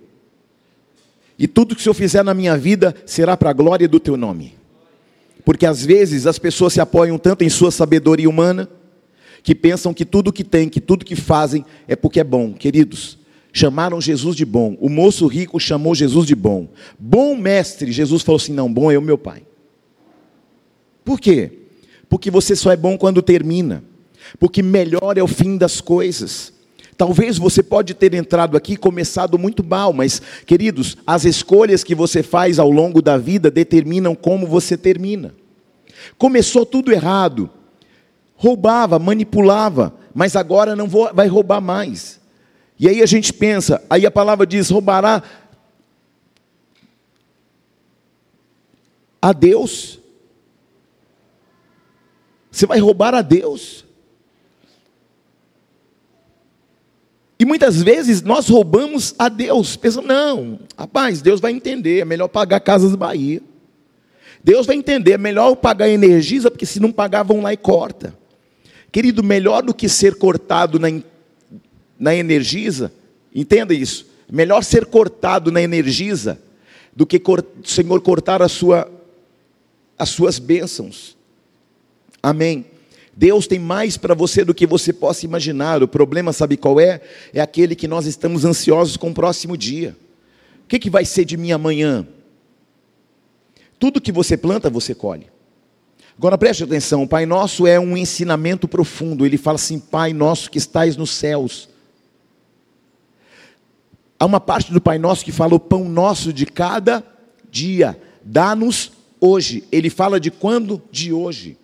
E 1.38 1.46
tudo 1.46 1.75
que 1.75 1.80
o 1.80 1.82
Senhor 1.82 1.94
fizer 1.94 2.22
na 2.22 2.34
minha 2.34 2.56
vida 2.56 2.94
será 3.04 3.37
para 3.37 3.50
a 3.50 3.54
glória 3.54 3.88
do 3.88 3.99
teu 3.99 4.16
nome. 4.16 4.54
Porque 5.44 5.66
às 5.66 5.84
vezes 5.84 6.26
as 6.26 6.38
pessoas 6.38 6.72
se 6.72 6.80
apoiam 6.80 7.18
tanto 7.18 7.42
em 7.42 7.49
sua 7.49 7.70
sabedoria 7.70 8.28
humana, 8.28 8.68
que 9.42 9.54
pensam 9.54 9.92
que 9.92 10.04
tudo 10.04 10.32
que 10.32 10.44
tem, 10.44 10.68
que 10.68 10.80
tudo 10.80 11.04
que 11.04 11.16
fazem 11.16 11.64
é 11.88 11.96
porque 11.96 12.20
é 12.20 12.25
bom. 12.25 12.52
Queridos, 12.52 13.18
chamaram 13.52 14.00
Jesus 14.00 14.37
de 14.37 14.44
bom. 14.44 14.76
O 14.80 14.88
moço 14.88 15.26
rico 15.26 15.58
chamou 15.58 15.94
Jesus 15.94 16.26
de 16.26 16.34
bom. 16.37 16.68
Bom 16.99 17.37
mestre, 17.37 17.90
Jesus 17.90 18.22
falou 18.22 18.37
assim: 18.37 18.52
não, 18.52 18.72
bom 18.72 18.90
é 18.90 18.96
o 18.96 19.02
meu 19.02 19.18
pai. 19.18 19.42
Por 21.04 21.18
quê? 21.18 21.62
Porque 22.12 22.31
você 22.31 22.54
só 22.54 22.71
é 22.71 22.76
bom 22.76 22.99
quando 22.99 23.23
termina. 23.23 23.83
Porque 24.38 24.62
melhor 24.62 25.16
é 25.16 25.23
o 25.23 25.26
fim 25.26 25.57
das 25.57 25.81
coisas. 25.81 26.52
Talvez 26.95 27.38
você 27.38 27.62
pode 27.62 27.95
ter 27.95 28.12
entrado 28.12 28.54
aqui 28.54 28.75
e 28.75 28.76
começado 28.76 29.38
muito 29.38 29.64
mal, 29.64 29.95
mas 29.95 30.21
queridos, 30.45 30.99
as 31.07 31.25
escolhas 31.25 31.83
que 31.83 31.95
você 31.95 32.23
faz 32.23 32.59
ao 32.59 32.71
longo 32.71 33.00
da 33.00 33.16
vida 33.16 33.50
determinam 33.50 34.14
como 34.14 34.47
você 34.47 34.76
termina. 34.76 35.35
Começou 36.19 36.66
tudo 36.66 36.92
errado. 36.92 37.49
Roubava, 38.37 38.99
manipulava, 38.99 39.95
mas 40.12 40.37
agora 40.37 40.76
não 40.76 40.88
vou, 40.88 41.11
vai 41.14 41.28
roubar 41.28 41.62
mais. 41.62 42.21
E 42.78 42.90
aí 42.90 43.00
a 43.00 43.07
gente 43.07 43.33
pensa, 43.33 43.83
aí 43.88 44.04
a 44.04 44.11
palavra 44.11 44.47
diz: 44.47 44.69
roubará 44.69 45.23
a 49.23 49.33
Deus. 49.33 50.01
Você 52.52 52.66
vai 52.66 52.78
roubar 52.78 53.14
a 53.14 53.23
Deus. 53.23 53.85
E 57.38 57.44
muitas 57.44 57.82
vezes 57.82 58.23
nós 58.23 58.49
roubamos 58.49 59.16
a 59.18 59.28
Deus, 59.28 59.75
pensando, 59.75 60.06
não, 60.06 60.61
rapaz, 60.78 61.21
Deus 61.21 61.40
vai 61.40 61.50
entender, 61.50 61.99
é 62.00 62.04
melhor 62.04 62.28
pagar 62.28 62.61
Casas 62.61 62.94
Bahia. 62.94 63.42
Deus 64.44 64.66
vai 64.66 64.76
entender, 64.76 65.12
é 65.12 65.18
melhor 65.18 65.56
pagar 65.56 65.88
Energisa, 65.88 66.50
porque 66.50 66.66
se 66.66 66.78
não 66.78 66.92
pagar, 66.92 67.25
vão 67.25 67.40
lá 67.40 67.52
e 67.52 67.56
corta. 67.56 68.16
Querido, 68.92 69.25
melhor 69.25 69.62
do 69.62 69.75
que 69.75 69.88
ser 69.88 70.16
cortado 70.16 70.78
na 70.78 70.88
na 71.99 72.14
Energisa, 72.14 72.92
entenda 73.32 73.73
isso. 73.73 74.06
Melhor 74.28 74.64
ser 74.64 74.87
cortado 74.87 75.52
na 75.52 75.62
Energisa 75.62 76.40
do 76.94 77.06
que 77.06 77.16
o 77.16 77.64
Senhor 77.64 78.00
cortar 78.00 78.42
a 78.42 78.49
sua, 78.49 78.90
as 79.97 80.09
suas 80.09 80.40
bênçãos. 80.40 81.16
Amém. 82.22 82.66
Deus 83.14 83.46
tem 83.46 83.58
mais 83.58 83.96
para 83.96 84.14
você 84.14 84.44
do 84.44 84.54
que 84.54 84.66
você 84.66 84.92
possa 84.92 85.26
imaginar. 85.26 85.82
O 85.82 85.88
problema, 85.88 86.32
sabe 86.32 86.56
qual 86.56 86.80
é? 86.80 87.00
É 87.32 87.40
aquele 87.40 87.74
que 87.74 87.88
nós 87.88 88.06
estamos 88.06 88.44
ansiosos 88.44 88.96
com 88.96 89.10
o 89.10 89.14
próximo 89.14 89.56
dia. 89.56 89.96
O 90.64 90.68
que, 90.68 90.78
que 90.78 90.88
vai 90.88 91.04
ser 91.04 91.24
de 91.24 91.36
mim 91.36 91.52
amanhã? 91.52 92.06
Tudo 93.78 94.00
que 94.00 94.12
você 94.12 94.36
planta, 94.36 94.70
você 94.70 94.94
colhe. 94.94 95.26
Agora 96.16 96.38
preste 96.38 96.64
atenção: 96.64 97.02
o 97.02 97.08
Pai 97.08 97.26
Nosso 97.26 97.66
é 97.66 97.78
um 97.78 97.96
ensinamento 97.96 98.66
profundo. 98.66 99.26
Ele 99.26 99.36
fala 99.36 99.56
assim: 99.56 99.78
Pai 99.78 100.12
Nosso 100.12 100.50
que 100.50 100.58
estais 100.58 100.96
nos 100.96 101.10
céus 101.10 101.68
Há 104.22 104.24
uma 104.24 104.38
parte 104.38 104.72
do 104.72 104.80
Pai 104.80 105.00
Nosso 105.00 105.24
que 105.24 105.32
fala 105.32 105.56
o 105.56 105.58
pão 105.58 105.88
nosso 105.88 106.32
de 106.32 106.46
cada 106.46 107.02
dia, 107.50 108.00
dá-nos 108.22 108.92
hoje. 109.20 109.64
Ele 109.72 109.90
fala 109.90 110.20
de 110.20 110.30
quando? 110.30 110.80
De 110.92 111.12
hoje. 111.12 111.56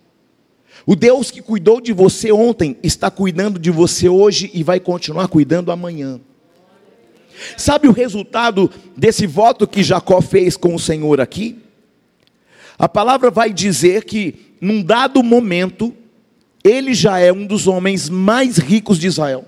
O 0.89 0.95
Deus 0.95 1.29
que 1.29 1.39
cuidou 1.39 1.79
de 1.79 1.93
você 1.93 2.31
ontem 2.31 2.75
está 2.81 3.11
cuidando 3.11 3.59
de 3.59 3.69
você 3.69 4.09
hoje 4.09 4.49
e 4.55 4.63
vai 4.63 4.79
continuar 4.79 5.27
cuidando 5.27 5.71
amanhã. 5.71 6.19
Sabe 7.55 7.87
o 7.87 7.91
resultado 7.91 8.71
desse 8.97 9.27
voto 9.27 9.67
que 9.67 9.83
Jacó 9.83 10.19
fez 10.19 10.57
com 10.57 10.73
o 10.73 10.79
Senhor 10.79 11.21
aqui? 11.21 11.59
A 12.75 12.89
palavra 12.89 13.29
vai 13.29 13.53
dizer 13.53 14.03
que, 14.03 14.55
num 14.59 14.81
dado 14.81 15.21
momento, 15.21 15.93
ele 16.63 16.95
já 16.95 17.19
é 17.19 17.31
um 17.31 17.45
dos 17.45 17.67
homens 17.67 18.09
mais 18.09 18.57
ricos 18.57 18.97
de 18.97 19.05
Israel. 19.05 19.45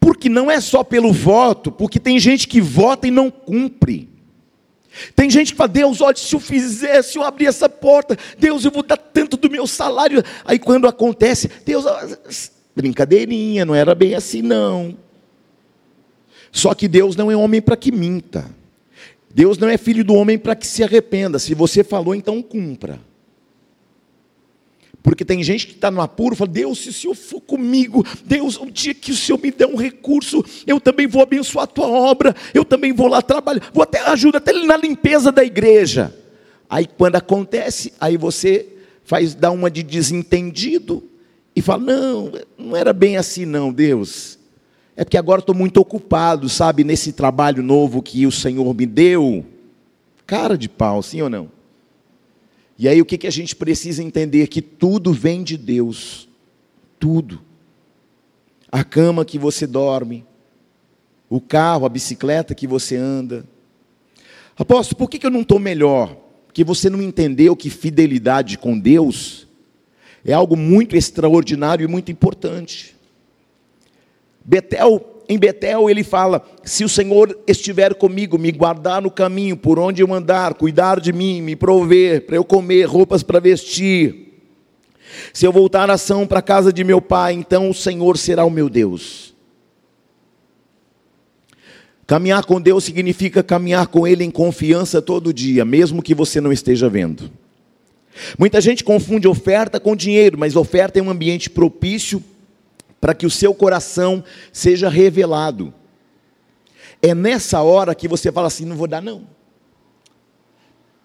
Porque 0.00 0.30
não 0.30 0.50
é 0.50 0.62
só 0.62 0.82
pelo 0.82 1.12
voto, 1.12 1.70
porque 1.70 2.00
tem 2.00 2.18
gente 2.18 2.48
que 2.48 2.58
vota 2.58 3.06
e 3.06 3.10
não 3.10 3.30
cumpre. 3.30 4.08
Tem 5.14 5.30
gente 5.30 5.52
que 5.52 5.56
fala, 5.56 5.68
Deus, 5.68 6.00
olha, 6.00 6.16
se 6.16 6.34
eu 6.34 6.40
fizer, 6.40 7.02
se 7.02 7.18
eu 7.18 7.22
abrir 7.22 7.46
essa 7.46 7.68
porta, 7.68 8.16
Deus, 8.38 8.64
eu 8.64 8.70
vou 8.70 8.82
dar 8.82 8.96
tanto 8.96 9.36
do 9.36 9.50
meu 9.50 9.66
salário. 9.66 10.22
Aí 10.44 10.58
quando 10.58 10.86
acontece, 10.86 11.50
Deus, 11.64 11.84
brincadeirinha, 12.74 13.64
não 13.64 13.74
era 13.74 13.94
bem 13.94 14.14
assim, 14.14 14.42
não. 14.42 14.96
Só 16.50 16.74
que 16.74 16.86
Deus 16.86 17.16
não 17.16 17.30
é 17.30 17.36
homem 17.36 17.62
para 17.62 17.76
que 17.76 17.90
minta. 17.90 18.44
Deus 19.34 19.56
não 19.56 19.68
é 19.68 19.78
filho 19.78 20.04
do 20.04 20.14
homem 20.14 20.38
para 20.38 20.54
que 20.54 20.66
se 20.66 20.84
arrependa. 20.84 21.38
Se 21.38 21.54
você 21.54 21.82
falou, 21.82 22.14
então 22.14 22.42
cumpra. 22.42 23.00
Porque 25.02 25.24
tem 25.24 25.42
gente 25.42 25.66
que 25.66 25.72
está 25.72 25.90
no 25.90 26.00
apuro, 26.00 26.36
fala, 26.36 26.50
Deus, 26.50 26.78
se 26.78 26.88
o 26.90 26.92
Senhor 26.92 27.14
for 27.14 27.40
comigo, 27.40 28.06
Deus, 28.24 28.56
um 28.56 28.70
dia 28.70 28.94
que 28.94 29.10
o 29.10 29.16
Senhor 29.16 29.38
me 29.38 29.50
der 29.50 29.66
um 29.66 29.74
recurso, 29.74 30.44
eu 30.64 30.80
também 30.80 31.08
vou 31.08 31.22
abençoar 31.22 31.64
a 31.64 31.66
tua 31.66 31.88
obra, 31.88 32.34
eu 32.54 32.64
também 32.64 32.92
vou 32.92 33.08
lá 33.08 33.20
trabalhar, 33.20 33.68
vou 33.74 33.82
até 33.82 34.00
ajudar 34.00 34.38
até 34.38 34.52
na 34.52 34.76
limpeza 34.76 35.32
da 35.32 35.42
igreja. 35.42 36.14
Aí 36.70 36.86
quando 36.86 37.16
acontece, 37.16 37.92
aí 38.00 38.16
você 38.16 38.68
faz 39.04 39.34
dar 39.34 39.50
uma 39.50 39.70
de 39.70 39.82
desentendido 39.82 41.02
e 41.54 41.60
fala: 41.60 41.82
"Não, 41.82 42.32
não 42.56 42.76
era 42.76 42.92
bem 42.92 43.16
assim 43.16 43.44
não, 43.44 43.72
Deus. 43.72 44.38
É 44.96 45.04
porque 45.04 45.18
agora 45.18 45.40
estou 45.40 45.54
muito 45.54 45.78
ocupado, 45.78 46.48
sabe, 46.48 46.84
nesse 46.84 47.12
trabalho 47.12 47.62
novo 47.62 48.02
que 48.02 48.26
o 48.26 48.32
Senhor 48.32 48.72
me 48.74 48.86
deu. 48.86 49.44
Cara 50.26 50.56
de 50.56 50.68
pau, 50.68 51.02
sim 51.02 51.20
ou 51.22 51.28
não? 51.28 51.61
E 52.82 52.88
aí 52.88 53.00
o 53.00 53.04
que, 53.04 53.16
que 53.16 53.28
a 53.28 53.30
gente 53.30 53.54
precisa 53.54 54.02
entender? 54.02 54.48
Que 54.48 54.60
tudo 54.60 55.12
vem 55.12 55.44
de 55.44 55.56
Deus. 55.56 56.28
Tudo. 56.98 57.40
A 58.72 58.82
cama 58.82 59.24
que 59.24 59.38
você 59.38 59.68
dorme, 59.68 60.26
o 61.30 61.40
carro, 61.40 61.86
a 61.86 61.88
bicicleta 61.88 62.56
que 62.56 62.66
você 62.66 62.96
anda. 62.96 63.46
Apóstolo, 64.56 64.98
por 64.98 65.08
que, 65.08 65.20
que 65.20 65.24
eu 65.24 65.30
não 65.30 65.42
estou 65.42 65.60
melhor? 65.60 66.16
Porque 66.44 66.64
você 66.64 66.90
não 66.90 67.00
entendeu 67.00 67.54
que 67.54 67.70
fidelidade 67.70 68.58
com 68.58 68.76
Deus 68.76 69.46
é 70.24 70.32
algo 70.32 70.56
muito 70.56 70.96
extraordinário 70.96 71.84
e 71.84 71.88
muito 71.88 72.10
importante. 72.10 72.96
Betel 74.44 75.11
em 75.32 75.38
Betel 75.38 75.88
ele 75.88 76.04
fala: 76.04 76.44
Se 76.62 76.84
o 76.84 76.88
Senhor 76.88 77.36
estiver 77.46 77.94
comigo, 77.94 78.38
me 78.38 78.52
guardar 78.52 79.00
no 79.00 79.10
caminho 79.10 79.56
por 79.56 79.78
onde 79.78 80.02
eu 80.02 80.12
andar, 80.12 80.54
cuidar 80.54 81.00
de 81.00 81.12
mim, 81.12 81.40
me 81.40 81.56
prover 81.56 82.26
para 82.26 82.36
eu 82.36 82.44
comer, 82.44 82.84
roupas 82.84 83.22
para 83.22 83.40
vestir. 83.40 84.28
Se 85.32 85.46
eu 85.46 85.52
voltar 85.52 85.90
a 85.90 85.94
ação 85.94 86.26
para 86.26 86.38
a 86.38 86.42
casa 86.42 86.72
de 86.72 86.84
meu 86.84 87.00
pai, 87.00 87.32
então 87.32 87.70
o 87.70 87.74
Senhor 87.74 88.16
será 88.18 88.44
o 88.44 88.50
meu 88.50 88.68
Deus. 88.68 89.34
Caminhar 92.06 92.44
com 92.44 92.60
Deus 92.60 92.84
significa 92.84 93.42
caminhar 93.42 93.86
com 93.86 94.06
Ele 94.06 94.24
em 94.24 94.30
confiança 94.30 95.00
todo 95.00 95.32
dia, 95.32 95.64
mesmo 95.64 96.02
que 96.02 96.14
você 96.14 96.40
não 96.40 96.52
esteja 96.52 96.88
vendo. 96.88 97.30
Muita 98.38 98.60
gente 98.60 98.84
confunde 98.84 99.26
oferta 99.26 99.80
com 99.80 99.96
dinheiro, 99.96 100.38
mas 100.38 100.56
oferta 100.56 100.98
é 100.98 101.02
um 101.02 101.08
ambiente 101.08 101.48
propício 101.48 102.22
para 103.02 103.14
que 103.14 103.26
o 103.26 103.30
seu 103.30 103.52
coração 103.52 104.22
seja 104.52 104.88
revelado. 104.88 105.74
É 107.02 107.12
nessa 107.12 107.60
hora 107.60 107.96
que 107.96 108.06
você 108.06 108.30
fala 108.30 108.46
assim: 108.46 108.64
não 108.64 108.76
vou 108.76 108.86
dar, 108.86 109.02
não. 109.02 109.26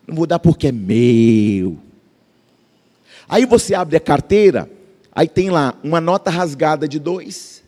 Não 0.05 0.15
vou 0.15 0.27
dar 0.27 0.37
porque 0.37 0.67
é 0.67 0.71
meu. 0.71 1.79
Aí 3.27 3.47
você 3.47 3.73
abre 3.73 3.97
a 3.97 3.99
carteira, 3.99 4.69
aí 5.11 5.27
tem 5.27 5.49
lá 5.49 5.73
uma 5.83 5.99
nota 5.99 6.29
rasgada 6.29 6.87
de 6.87 6.99
dois, 6.99 7.63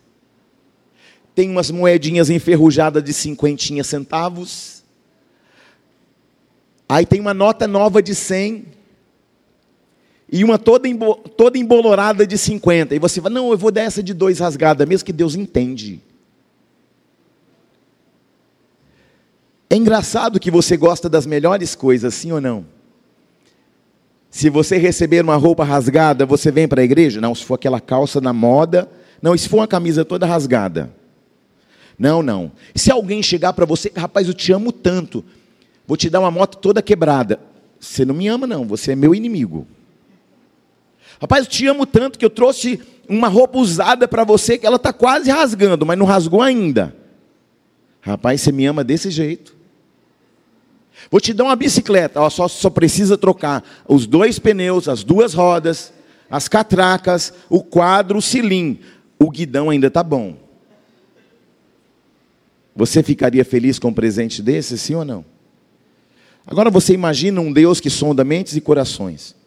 tem 1.34 1.50
umas 1.50 1.70
moedinhas 1.70 2.30
enferrujadas 2.30 3.02
de 3.02 3.12
cinquentinha 3.12 3.82
centavos, 3.82 4.84
aí 6.88 7.04
tem 7.04 7.20
uma 7.20 7.34
nota 7.34 7.66
nova 7.66 8.00
de 8.00 8.14
cem, 8.14 8.66
e 10.32 10.44
uma 10.44 10.58
toda, 10.58 10.86
embo, 10.86 11.16
toda 11.36 11.58
embolorada 11.58 12.26
de 12.26 12.38
50. 12.38 12.94
E 12.94 12.98
você 12.98 13.20
fala, 13.20 13.34
não, 13.34 13.50
eu 13.50 13.58
vou 13.58 13.72
dar 13.72 13.82
essa 13.82 14.02
de 14.02 14.14
dois 14.14 14.38
rasgada, 14.38 14.86
mesmo 14.86 15.04
que 15.04 15.12
Deus 15.12 15.34
entende. 15.34 16.00
É 19.68 19.76
engraçado 19.76 20.38
que 20.38 20.50
você 20.50 20.76
gosta 20.76 21.08
das 21.08 21.26
melhores 21.26 21.74
coisas, 21.74 22.14
sim 22.14 22.30
ou 22.30 22.40
não? 22.40 22.64
Se 24.30 24.48
você 24.48 24.78
receber 24.78 25.24
uma 25.24 25.34
roupa 25.34 25.64
rasgada, 25.64 26.24
você 26.24 26.52
vem 26.52 26.68
para 26.68 26.80
a 26.80 26.84
igreja? 26.84 27.20
Não, 27.20 27.34
se 27.34 27.44
for 27.44 27.54
aquela 27.54 27.80
calça 27.80 28.20
na 28.20 28.32
moda. 28.32 28.88
Não, 29.20 29.36
se 29.36 29.48
for 29.48 29.56
uma 29.56 29.66
camisa 29.66 30.04
toda 30.04 30.26
rasgada. 30.26 30.94
Não, 31.98 32.22
não. 32.22 32.52
Se 32.74 32.92
alguém 32.92 33.22
chegar 33.22 33.52
para 33.52 33.66
você, 33.66 33.92
rapaz, 33.94 34.28
eu 34.28 34.34
te 34.34 34.52
amo 34.52 34.70
tanto, 34.70 35.24
vou 35.86 35.96
te 35.96 36.08
dar 36.08 36.20
uma 36.20 36.30
moto 36.30 36.56
toda 36.58 36.80
quebrada. 36.80 37.40
Você 37.80 38.04
não 38.04 38.14
me 38.14 38.28
ama, 38.28 38.46
não, 38.46 38.64
você 38.64 38.92
é 38.92 38.96
meu 38.96 39.14
inimigo. 39.14 39.66
Rapaz, 41.20 41.44
eu 41.44 41.50
te 41.50 41.66
amo 41.66 41.84
tanto 41.84 42.18
que 42.18 42.24
eu 42.24 42.30
trouxe 42.30 42.80
uma 43.06 43.28
roupa 43.28 43.58
usada 43.58 44.08
para 44.08 44.24
você 44.24 44.56
que 44.56 44.66
ela 44.66 44.76
está 44.76 44.92
quase 44.92 45.30
rasgando, 45.30 45.84
mas 45.84 45.98
não 45.98 46.06
rasgou 46.06 46.40
ainda. 46.40 46.96
Rapaz, 48.00 48.40
você 48.40 48.50
me 48.50 48.64
ama 48.64 48.82
desse 48.82 49.10
jeito. 49.10 49.54
Vou 51.10 51.20
te 51.20 51.34
dar 51.34 51.44
uma 51.44 51.56
bicicleta, 51.56 52.20
ó, 52.20 52.30
só, 52.30 52.48
só 52.48 52.70
precisa 52.70 53.18
trocar 53.18 53.62
os 53.86 54.06
dois 54.06 54.38
pneus, 54.38 54.88
as 54.88 55.04
duas 55.04 55.34
rodas, 55.34 55.92
as 56.30 56.48
catracas, 56.48 57.34
o 57.50 57.62
quadro, 57.62 58.18
o 58.18 58.22
cilindro. 58.22 58.82
O 59.18 59.30
guidão 59.30 59.68
ainda 59.68 59.88
está 59.88 60.02
bom. 60.02 60.36
Você 62.74 63.02
ficaria 63.02 63.44
feliz 63.44 63.78
com 63.78 63.88
um 63.88 63.92
presente 63.92 64.40
desse, 64.40 64.78
sim 64.78 64.94
ou 64.94 65.04
não? 65.04 65.22
Agora 66.46 66.70
você 66.70 66.94
imagina 66.94 67.40
um 67.42 67.52
Deus 67.52 67.78
que 67.78 67.90
sonda 67.90 68.24
mentes 68.24 68.56
e 68.56 68.60
corações 68.60 69.38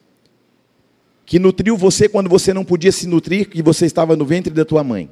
que 1.25 1.39
nutriu 1.39 1.77
você 1.77 2.09
quando 2.09 2.29
você 2.29 2.53
não 2.53 2.65
podia 2.65 2.91
se 2.91 3.07
nutrir, 3.07 3.49
que 3.49 3.61
você 3.61 3.85
estava 3.85 4.15
no 4.15 4.25
ventre 4.25 4.53
da 4.53 4.65
tua 4.65 4.83
mãe. 4.83 5.09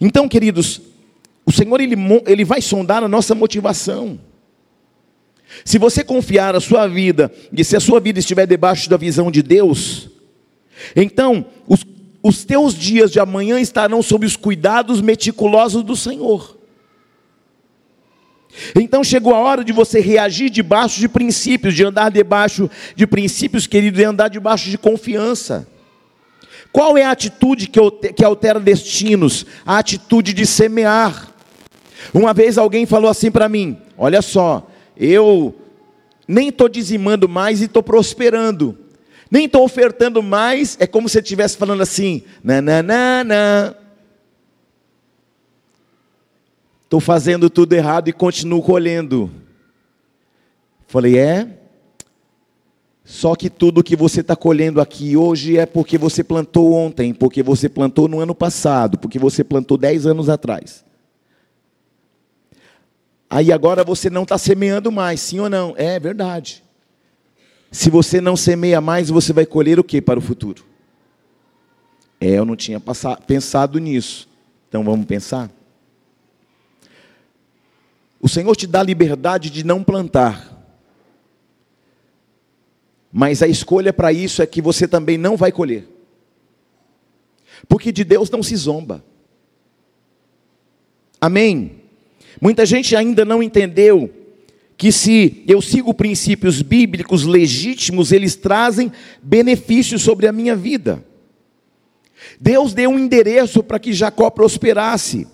Então, 0.00 0.28
queridos, 0.28 0.80
o 1.44 1.52
Senhor 1.52 1.80
ele, 1.80 1.96
ele 2.26 2.44
vai 2.44 2.60
sondar 2.60 3.02
a 3.02 3.08
nossa 3.08 3.34
motivação. 3.34 4.18
Se 5.64 5.78
você 5.78 6.04
confiar 6.04 6.54
a 6.54 6.60
sua 6.60 6.86
vida, 6.86 7.32
e 7.52 7.64
se 7.64 7.76
a 7.76 7.80
sua 7.80 8.00
vida 8.00 8.18
estiver 8.18 8.46
debaixo 8.46 8.88
da 8.88 8.96
visão 8.96 9.30
de 9.30 9.42
Deus, 9.42 10.08
então 10.94 11.46
os, 11.66 11.84
os 12.22 12.44
teus 12.44 12.74
dias 12.74 13.10
de 13.10 13.18
amanhã 13.18 13.58
estarão 13.58 14.02
sob 14.02 14.26
os 14.26 14.36
cuidados 14.36 15.00
meticulosos 15.00 15.82
do 15.82 15.96
Senhor. 15.96 16.57
Então 18.74 19.04
chegou 19.04 19.34
a 19.34 19.38
hora 19.38 19.64
de 19.64 19.72
você 19.72 20.00
reagir 20.00 20.50
debaixo 20.50 21.00
de 21.00 21.08
princípios, 21.08 21.74
de 21.74 21.84
andar 21.84 22.10
debaixo 22.10 22.70
de 22.94 23.06
princípios, 23.06 23.66
querido, 23.66 24.00
e 24.00 24.04
andar 24.04 24.28
debaixo 24.28 24.70
de 24.70 24.78
confiança. 24.78 25.66
Qual 26.72 26.96
é 26.98 27.04
a 27.04 27.10
atitude 27.10 27.68
que 27.68 28.24
altera 28.24 28.60
destinos? 28.60 29.46
A 29.64 29.78
atitude 29.78 30.32
de 30.32 30.46
semear. 30.46 31.32
Uma 32.12 32.32
vez 32.32 32.58
alguém 32.58 32.86
falou 32.86 33.10
assim 33.10 33.30
para 33.30 33.48
mim: 33.48 33.78
Olha 33.96 34.22
só, 34.22 34.68
eu 34.96 35.54
nem 36.26 36.48
estou 36.48 36.68
dizimando 36.68 37.28
mais 37.28 37.60
e 37.60 37.64
estou 37.64 37.82
prosperando. 37.82 38.78
Nem 39.30 39.44
estou 39.44 39.62
ofertando 39.62 40.22
mais, 40.22 40.76
é 40.80 40.86
como 40.86 41.08
se 41.08 41.18
estivesse 41.18 41.56
falando 41.56 41.82
assim: 41.82 42.22
nananana, 42.42 43.76
Estou 46.88 47.00
fazendo 47.00 47.50
tudo 47.50 47.74
errado 47.74 48.08
e 48.08 48.14
continuo 48.14 48.62
colhendo. 48.62 49.30
Falei, 50.86 51.18
é? 51.18 51.58
Só 53.04 53.36
que 53.36 53.50
tudo 53.50 53.84
que 53.84 53.94
você 53.94 54.22
está 54.22 54.34
colhendo 54.34 54.80
aqui 54.80 55.14
hoje 55.14 55.58
é 55.58 55.66
porque 55.66 55.98
você 55.98 56.24
plantou 56.24 56.72
ontem, 56.72 57.12
porque 57.12 57.42
você 57.42 57.68
plantou 57.68 58.08
no 58.08 58.20
ano 58.20 58.34
passado, 58.34 58.96
porque 58.96 59.18
você 59.18 59.44
plantou 59.44 59.76
dez 59.76 60.06
anos 60.06 60.30
atrás. 60.30 60.82
Aí 63.28 63.52
agora 63.52 63.84
você 63.84 64.08
não 64.08 64.22
está 64.22 64.38
semeando 64.38 64.90
mais, 64.90 65.20
sim 65.20 65.40
ou 65.40 65.50
não? 65.50 65.74
É 65.76 66.00
verdade. 66.00 66.64
Se 67.70 67.90
você 67.90 68.18
não 68.18 68.34
semeia 68.34 68.80
mais, 68.80 69.10
você 69.10 69.30
vai 69.34 69.44
colher 69.44 69.78
o 69.78 69.84
que 69.84 70.00
para 70.00 70.18
o 70.18 70.22
futuro? 70.22 70.64
É, 72.18 72.30
eu 72.30 72.46
não 72.46 72.56
tinha 72.56 72.82
pensado 73.26 73.78
nisso. 73.78 74.26
Então 74.70 74.82
vamos 74.82 75.04
pensar? 75.04 75.50
O 78.20 78.28
Senhor 78.28 78.54
te 78.56 78.66
dá 78.66 78.82
liberdade 78.82 79.50
de 79.50 79.64
não 79.64 79.84
plantar. 79.84 80.56
Mas 83.12 83.42
a 83.42 83.48
escolha 83.48 83.92
para 83.92 84.12
isso 84.12 84.42
é 84.42 84.46
que 84.46 84.60
você 84.60 84.86
também 84.86 85.16
não 85.16 85.36
vai 85.36 85.50
colher. 85.50 85.88
Porque 87.68 87.90
de 87.90 88.04
Deus 88.04 88.30
não 88.30 88.42
se 88.42 88.54
zomba. 88.56 89.04
Amém? 91.20 91.82
Muita 92.40 92.64
gente 92.64 92.94
ainda 92.94 93.24
não 93.24 93.42
entendeu 93.42 94.12
que 94.76 94.92
se 94.92 95.42
eu 95.48 95.60
sigo 95.60 95.92
princípios 95.92 96.62
bíblicos 96.62 97.24
legítimos, 97.24 98.12
eles 98.12 98.36
trazem 98.36 98.92
benefícios 99.20 100.02
sobre 100.02 100.28
a 100.28 100.32
minha 100.32 100.54
vida. 100.54 101.04
Deus 102.40 102.74
deu 102.74 102.90
um 102.90 102.98
endereço 102.98 103.62
para 103.62 103.80
que 103.80 103.92
Jacó 103.92 104.30
prosperasse. 104.30 105.26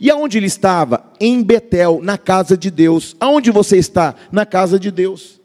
E 0.00 0.10
aonde 0.10 0.38
ele 0.38 0.46
estava? 0.46 1.04
Em 1.20 1.42
Betel, 1.42 2.00
na 2.02 2.16
casa 2.16 2.56
de 2.56 2.70
Deus. 2.70 3.16
Aonde 3.18 3.50
você 3.50 3.76
está? 3.76 4.14
Na 4.30 4.46
casa 4.46 4.78
de 4.78 4.90
Deus. 4.90 5.40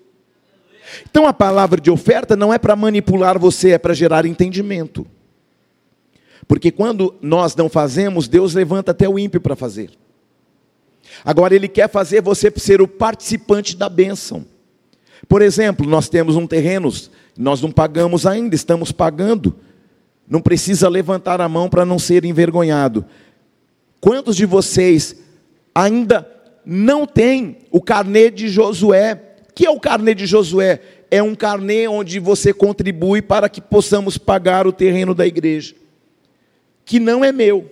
Então 1.09 1.27
a 1.27 1.33
palavra 1.33 1.81
de 1.81 1.89
oferta 1.89 2.35
não 2.35 2.53
é 2.53 2.59
para 2.59 2.75
manipular 2.75 3.39
você, 3.39 3.71
é 3.71 3.77
para 3.77 3.93
gerar 3.93 4.25
entendimento. 4.25 5.07
Porque 6.47 6.71
quando 6.71 7.15
nós 7.21 7.55
não 7.55 7.69
fazemos, 7.69 8.27
Deus 8.27 8.53
levanta 8.53 8.91
até 8.91 9.07
o 9.07 9.17
ímpio 9.17 9.41
para 9.41 9.55
fazer. 9.55 9.91
Agora 11.23 11.55
ele 11.55 11.67
quer 11.67 11.89
fazer 11.89 12.21
você 12.21 12.51
ser 12.57 12.81
o 12.81 12.87
participante 12.87 13.75
da 13.75 13.89
bênção. 13.89 14.45
Por 15.27 15.41
exemplo, 15.41 15.87
nós 15.87 16.09
temos 16.09 16.35
um 16.35 16.45
terreno, 16.45 16.91
nós 17.37 17.61
não 17.61 17.71
pagamos 17.71 18.25
ainda, 18.25 18.55
estamos 18.55 18.91
pagando. 18.91 19.55
Não 20.27 20.41
precisa 20.41 20.89
levantar 20.89 21.41
a 21.41 21.49
mão 21.49 21.69
para 21.69 21.85
não 21.85 21.97
ser 21.97 22.25
envergonhado. 22.25 23.05
Quantos 24.03 24.35
de 24.35 24.45
vocês 24.45 25.15
ainda 25.73 26.29
não 26.65 27.07
têm 27.07 27.59
o 27.71 27.79
carnê 27.79 28.29
de 28.29 28.49
Josué? 28.49 29.15
Que 29.55 29.65
é 29.65 29.69
o 29.69 29.79
carnê 29.79 30.13
de 30.13 30.25
Josué? 30.25 30.81
É 31.09 31.23
um 31.23 31.33
carnê 31.33 31.87
onde 31.87 32.19
você 32.19 32.53
contribui 32.53 33.21
para 33.21 33.47
que 33.47 33.61
possamos 33.61 34.17
pagar 34.17 34.67
o 34.67 34.73
terreno 34.73 35.15
da 35.15 35.25
igreja, 35.25 35.73
que 36.83 36.99
não 36.99 37.23
é 37.23 37.31
meu, 37.31 37.71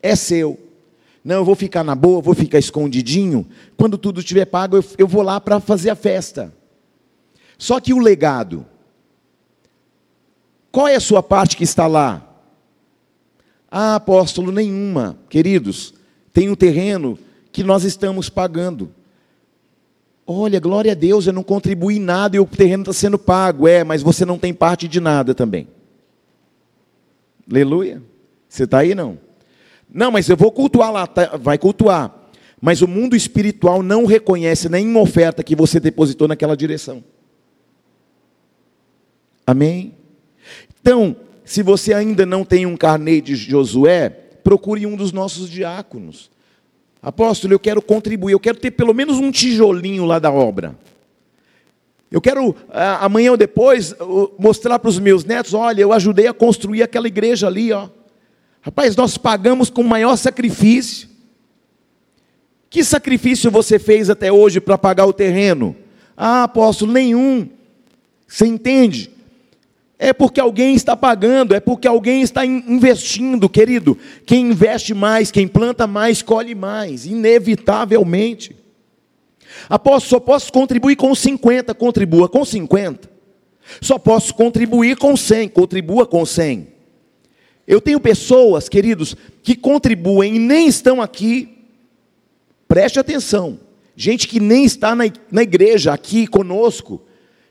é 0.00 0.14
seu. 0.14 0.56
Não, 1.24 1.38
eu 1.38 1.44
vou 1.44 1.56
ficar 1.56 1.82
na 1.82 1.96
boa, 1.96 2.22
vou 2.22 2.32
ficar 2.32 2.60
escondidinho. 2.60 3.44
Quando 3.76 3.98
tudo 3.98 4.20
estiver 4.20 4.44
pago, 4.44 4.76
eu, 4.76 4.84
eu 4.98 5.08
vou 5.08 5.22
lá 5.22 5.40
para 5.40 5.58
fazer 5.58 5.90
a 5.90 5.96
festa. 5.96 6.54
Só 7.58 7.80
que 7.80 7.92
o 7.92 7.98
legado, 7.98 8.64
qual 10.70 10.86
é 10.86 10.94
a 10.94 11.00
sua 11.00 11.24
parte 11.24 11.56
que 11.56 11.64
está 11.64 11.88
lá? 11.88 12.29
Ah, 13.70 13.94
apóstolo, 13.94 14.50
nenhuma. 14.50 15.16
Queridos, 15.28 15.94
tem 16.32 16.50
um 16.50 16.54
terreno 16.54 17.18
que 17.52 17.62
nós 17.62 17.84
estamos 17.84 18.28
pagando. 18.28 18.92
Olha, 20.26 20.60
glória 20.60 20.92
a 20.92 20.94
Deus, 20.94 21.26
eu 21.26 21.32
não 21.32 21.42
contribuí 21.42 21.98
nada 21.98 22.36
e 22.36 22.40
o 22.40 22.46
terreno 22.46 22.82
está 22.82 22.92
sendo 22.92 23.18
pago. 23.18 23.68
É, 23.68 23.84
mas 23.84 24.02
você 24.02 24.24
não 24.24 24.38
tem 24.38 24.52
parte 24.52 24.88
de 24.88 25.00
nada 25.00 25.34
também. 25.34 25.68
Aleluia. 27.48 28.02
Você 28.48 28.64
está 28.64 28.78
aí 28.78 28.94
não? 28.94 29.18
Não, 29.92 30.10
mas 30.10 30.28
eu 30.28 30.36
vou 30.36 30.52
cultuar 30.52 30.92
lá. 30.92 31.06
Tá, 31.06 31.36
vai 31.36 31.58
cultuar. 31.58 32.14
Mas 32.60 32.82
o 32.82 32.88
mundo 32.88 33.16
espiritual 33.16 33.82
não 33.82 34.04
reconhece 34.04 34.68
nenhuma 34.68 35.00
oferta 35.00 35.42
que 35.42 35.56
você 35.56 35.80
depositou 35.80 36.28
naquela 36.28 36.56
direção. 36.56 37.02
Amém? 39.46 39.94
Então, 40.80 41.16
se 41.50 41.64
você 41.64 41.92
ainda 41.92 42.24
não 42.24 42.44
tem 42.44 42.64
um 42.64 42.76
carnê 42.76 43.20
de 43.20 43.34
Josué, 43.34 44.08
procure 44.08 44.86
um 44.86 44.94
dos 44.94 45.10
nossos 45.10 45.50
diáconos. 45.50 46.30
Apóstolo, 47.02 47.52
eu 47.52 47.58
quero 47.58 47.82
contribuir, 47.82 48.34
eu 48.34 48.38
quero 48.38 48.56
ter 48.56 48.70
pelo 48.70 48.94
menos 48.94 49.18
um 49.18 49.32
tijolinho 49.32 50.04
lá 50.04 50.20
da 50.20 50.30
obra. 50.30 50.78
Eu 52.08 52.20
quero, 52.20 52.54
amanhã 53.00 53.32
ou 53.32 53.36
depois, 53.36 53.92
mostrar 54.38 54.78
para 54.78 54.90
os 54.90 55.00
meus 55.00 55.24
netos: 55.24 55.52
olha, 55.52 55.82
eu 55.82 55.92
ajudei 55.92 56.28
a 56.28 56.32
construir 56.32 56.84
aquela 56.84 57.08
igreja 57.08 57.48
ali, 57.48 57.72
ó. 57.72 57.88
Rapaz, 58.60 58.94
nós 58.94 59.18
pagamos 59.18 59.68
com 59.68 59.80
o 59.80 59.88
maior 59.88 60.14
sacrifício. 60.14 61.08
Que 62.68 62.84
sacrifício 62.84 63.50
você 63.50 63.76
fez 63.76 64.08
até 64.08 64.30
hoje 64.30 64.60
para 64.60 64.78
pagar 64.78 65.06
o 65.06 65.12
terreno? 65.12 65.74
Ah, 66.16 66.44
apóstolo, 66.44 66.92
nenhum. 66.92 67.48
Você 68.28 68.46
entende? 68.46 69.10
É 70.02 70.14
porque 70.14 70.40
alguém 70.40 70.74
está 70.74 70.96
pagando, 70.96 71.54
é 71.54 71.60
porque 71.60 71.86
alguém 71.86 72.22
está 72.22 72.46
investindo, 72.46 73.50
querido. 73.50 73.98
Quem 74.24 74.46
investe 74.46 74.94
mais, 74.94 75.30
quem 75.30 75.46
planta 75.46 75.86
mais, 75.86 76.22
colhe 76.22 76.54
mais, 76.54 77.04
inevitavelmente. 77.04 78.56
Apóstolo, 79.68 80.08
só 80.08 80.18
posso 80.18 80.50
contribuir 80.50 80.96
com 80.96 81.14
50, 81.14 81.74
contribua 81.74 82.30
com 82.30 82.42
50. 82.42 83.10
Só 83.82 83.98
posso 83.98 84.34
contribuir 84.34 84.96
com 84.96 85.14
100, 85.14 85.50
contribua 85.50 86.06
com 86.06 86.24
100. 86.24 86.68
Eu 87.66 87.78
tenho 87.78 88.00
pessoas, 88.00 88.70
queridos, 88.70 89.14
que 89.42 89.54
contribuem 89.54 90.36
e 90.36 90.38
nem 90.38 90.66
estão 90.66 91.02
aqui. 91.02 91.58
Preste 92.66 92.98
atenção. 92.98 93.60
Gente 93.94 94.26
que 94.26 94.40
nem 94.40 94.64
está 94.64 94.94
na, 94.94 95.04
na 95.30 95.42
igreja 95.42 95.92
aqui 95.92 96.26
conosco, 96.26 97.02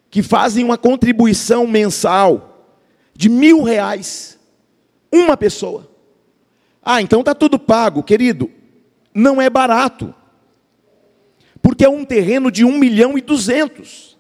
que 0.10 0.24
fazem 0.24 0.64
uma 0.64 0.78
contribuição 0.78 1.68
mensal 1.68 2.68
de 3.14 3.30
mil 3.30 3.64
reais, 3.64 4.40
uma 5.12 5.36
pessoa. 5.38 5.90
Ah, 6.82 7.02
então 7.02 7.20
está 7.20 7.36
tudo 7.36 7.60
pago, 7.60 8.02
querido. 8.02 8.50
Não 9.14 9.42
é 9.42 9.50
barato, 9.50 10.14
porque 11.62 11.84
é 11.84 11.90
um 11.90 12.06
terreno 12.06 12.52
de 12.52 12.64
um 12.64 12.78
milhão 12.78 13.18
e 13.18 13.22
duzentos. 13.22 14.18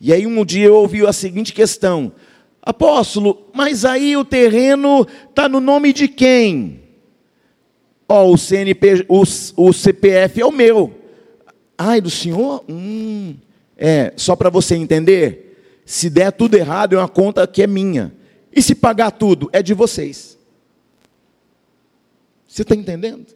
E 0.00 0.12
aí 0.12 0.26
um 0.26 0.44
dia 0.44 0.66
eu 0.66 0.74
ouvi 0.74 1.06
a 1.06 1.12
seguinte 1.12 1.52
questão: 1.52 2.12
Apóstolo, 2.60 3.48
mas 3.54 3.84
aí 3.84 4.16
o 4.16 4.24
terreno 4.24 5.06
está 5.28 5.48
no 5.48 5.60
nome 5.60 5.92
de 5.92 6.08
quem? 6.08 6.82
Ó, 8.08 8.24
oh, 8.24 8.34
o 8.34 8.36
o, 9.08 9.22
o 9.68 9.72
CPF 9.72 10.40
é 10.40 10.46
o 10.46 10.52
meu. 10.52 10.94
Ai, 11.78 12.00
do 12.00 12.10
senhor? 12.10 12.64
Hum. 12.68 13.36
É, 13.76 14.12
só 14.16 14.34
para 14.34 14.48
você 14.48 14.74
entender, 14.74 15.80
se 15.84 16.08
der 16.08 16.32
tudo 16.32 16.56
errado, 16.56 16.94
é 16.94 16.98
uma 16.98 17.08
conta 17.08 17.46
que 17.46 17.62
é 17.62 17.66
minha. 17.66 18.12
E 18.52 18.62
se 18.62 18.74
pagar 18.74 19.10
tudo, 19.10 19.50
é 19.52 19.62
de 19.62 19.74
vocês. 19.74 20.38
Você 22.48 22.62
está 22.62 22.74
entendendo? 22.74 23.26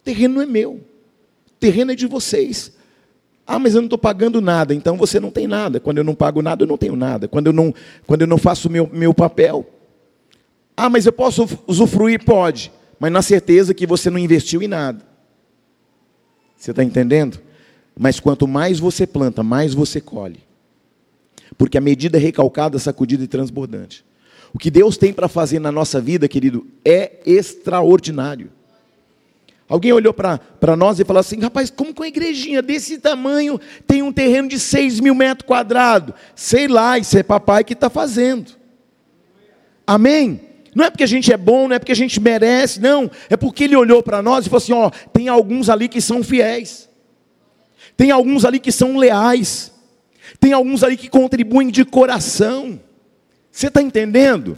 O 0.00 0.02
terreno 0.04 0.34
não 0.34 0.42
é 0.42 0.46
meu. 0.46 0.72
O 0.72 1.60
terreno 1.60 1.92
é 1.92 1.94
de 1.94 2.06
vocês. 2.06 2.72
Ah, 3.46 3.58
mas 3.58 3.74
eu 3.74 3.80
não 3.80 3.86
estou 3.86 3.98
pagando 3.98 4.40
nada, 4.40 4.74
então 4.74 4.96
você 4.96 5.20
não 5.20 5.30
tem 5.30 5.46
nada. 5.46 5.78
Quando 5.78 5.98
eu 5.98 6.04
não 6.04 6.14
pago 6.14 6.42
nada, 6.42 6.64
eu 6.64 6.66
não 6.66 6.76
tenho 6.76 6.96
nada. 6.96 7.28
Quando 7.28 7.48
eu 7.48 7.52
não, 7.52 7.74
quando 8.06 8.22
eu 8.22 8.26
não 8.26 8.38
faço 8.38 8.68
meu, 8.68 8.88
meu 8.92 9.14
papel. 9.14 9.64
Ah, 10.76 10.88
mas 10.88 11.06
eu 11.06 11.12
posso 11.12 11.46
usufruir? 11.66 12.24
Pode. 12.24 12.72
Mas 12.98 13.12
na 13.12 13.22
certeza 13.22 13.74
que 13.74 13.86
você 13.86 14.10
não 14.10 14.18
investiu 14.18 14.62
em 14.62 14.68
nada. 14.68 15.04
Você 16.56 16.70
está 16.70 16.82
entendendo? 16.82 17.40
Mas 17.98 18.18
quanto 18.18 18.48
mais 18.48 18.78
você 18.78 19.06
planta, 19.06 19.42
mais 19.42 19.74
você 19.74 20.00
colhe. 20.00 20.40
Porque 21.56 21.76
a 21.76 21.80
medida 21.80 22.18
é 22.18 22.20
recalcada, 22.20 22.78
sacudida 22.78 23.22
e 23.24 23.28
transbordante. 23.28 24.04
O 24.54 24.58
que 24.58 24.70
Deus 24.70 24.96
tem 24.96 25.12
para 25.12 25.28
fazer 25.28 25.58
na 25.58 25.72
nossa 25.72 26.00
vida, 26.00 26.28
querido, 26.28 26.66
é 26.84 27.20
extraordinário. 27.24 28.50
Alguém 29.68 29.92
olhou 29.92 30.12
para 30.12 30.76
nós 30.76 31.00
e 31.00 31.04
falou 31.04 31.20
assim: 31.20 31.40
rapaz, 31.40 31.70
como 31.70 31.94
com 31.94 32.02
uma 32.02 32.08
igrejinha 32.08 32.60
desse 32.60 32.98
tamanho 32.98 33.58
tem 33.86 34.02
um 34.02 34.12
terreno 34.12 34.48
de 34.48 34.58
6 34.58 35.00
mil 35.00 35.14
metros 35.14 35.46
quadrados? 35.46 36.14
Sei 36.34 36.68
lá, 36.68 36.98
isso 36.98 37.16
é 37.16 37.22
papai 37.22 37.64
que 37.64 37.72
está 37.72 37.88
fazendo. 37.88 38.52
Amém? 39.86 40.40
Não 40.74 40.84
é 40.84 40.90
porque 40.90 41.04
a 41.04 41.08
gente 41.08 41.32
é 41.32 41.36
bom, 41.36 41.68
não 41.68 41.76
é 41.76 41.78
porque 41.78 41.92
a 41.92 41.96
gente 41.96 42.20
merece, 42.20 42.80
não. 42.80 43.10
É 43.30 43.36
porque 43.36 43.64
ele 43.64 43.76
olhou 43.76 44.02
para 44.02 44.20
nós 44.20 44.44
e 44.44 44.50
falou 44.50 44.62
assim: 44.62 44.72
ó, 44.72 44.90
tem 45.12 45.28
alguns 45.28 45.70
ali 45.70 45.88
que 45.88 46.02
são 46.02 46.22
fiéis. 46.22 46.88
Tem 47.96 48.10
alguns 48.10 48.44
ali 48.44 48.58
que 48.58 48.72
são 48.72 48.96
leais. 48.96 49.72
Tem 50.40 50.52
alguns 50.52 50.82
ali 50.82 50.96
que 50.96 51.08
contribuem 51.08 51.68
de 51.68 51.84
coração. 51.84 52.80
Você 53.50 53.68
está 53.68 53.82
entendendo? 53.82 54.56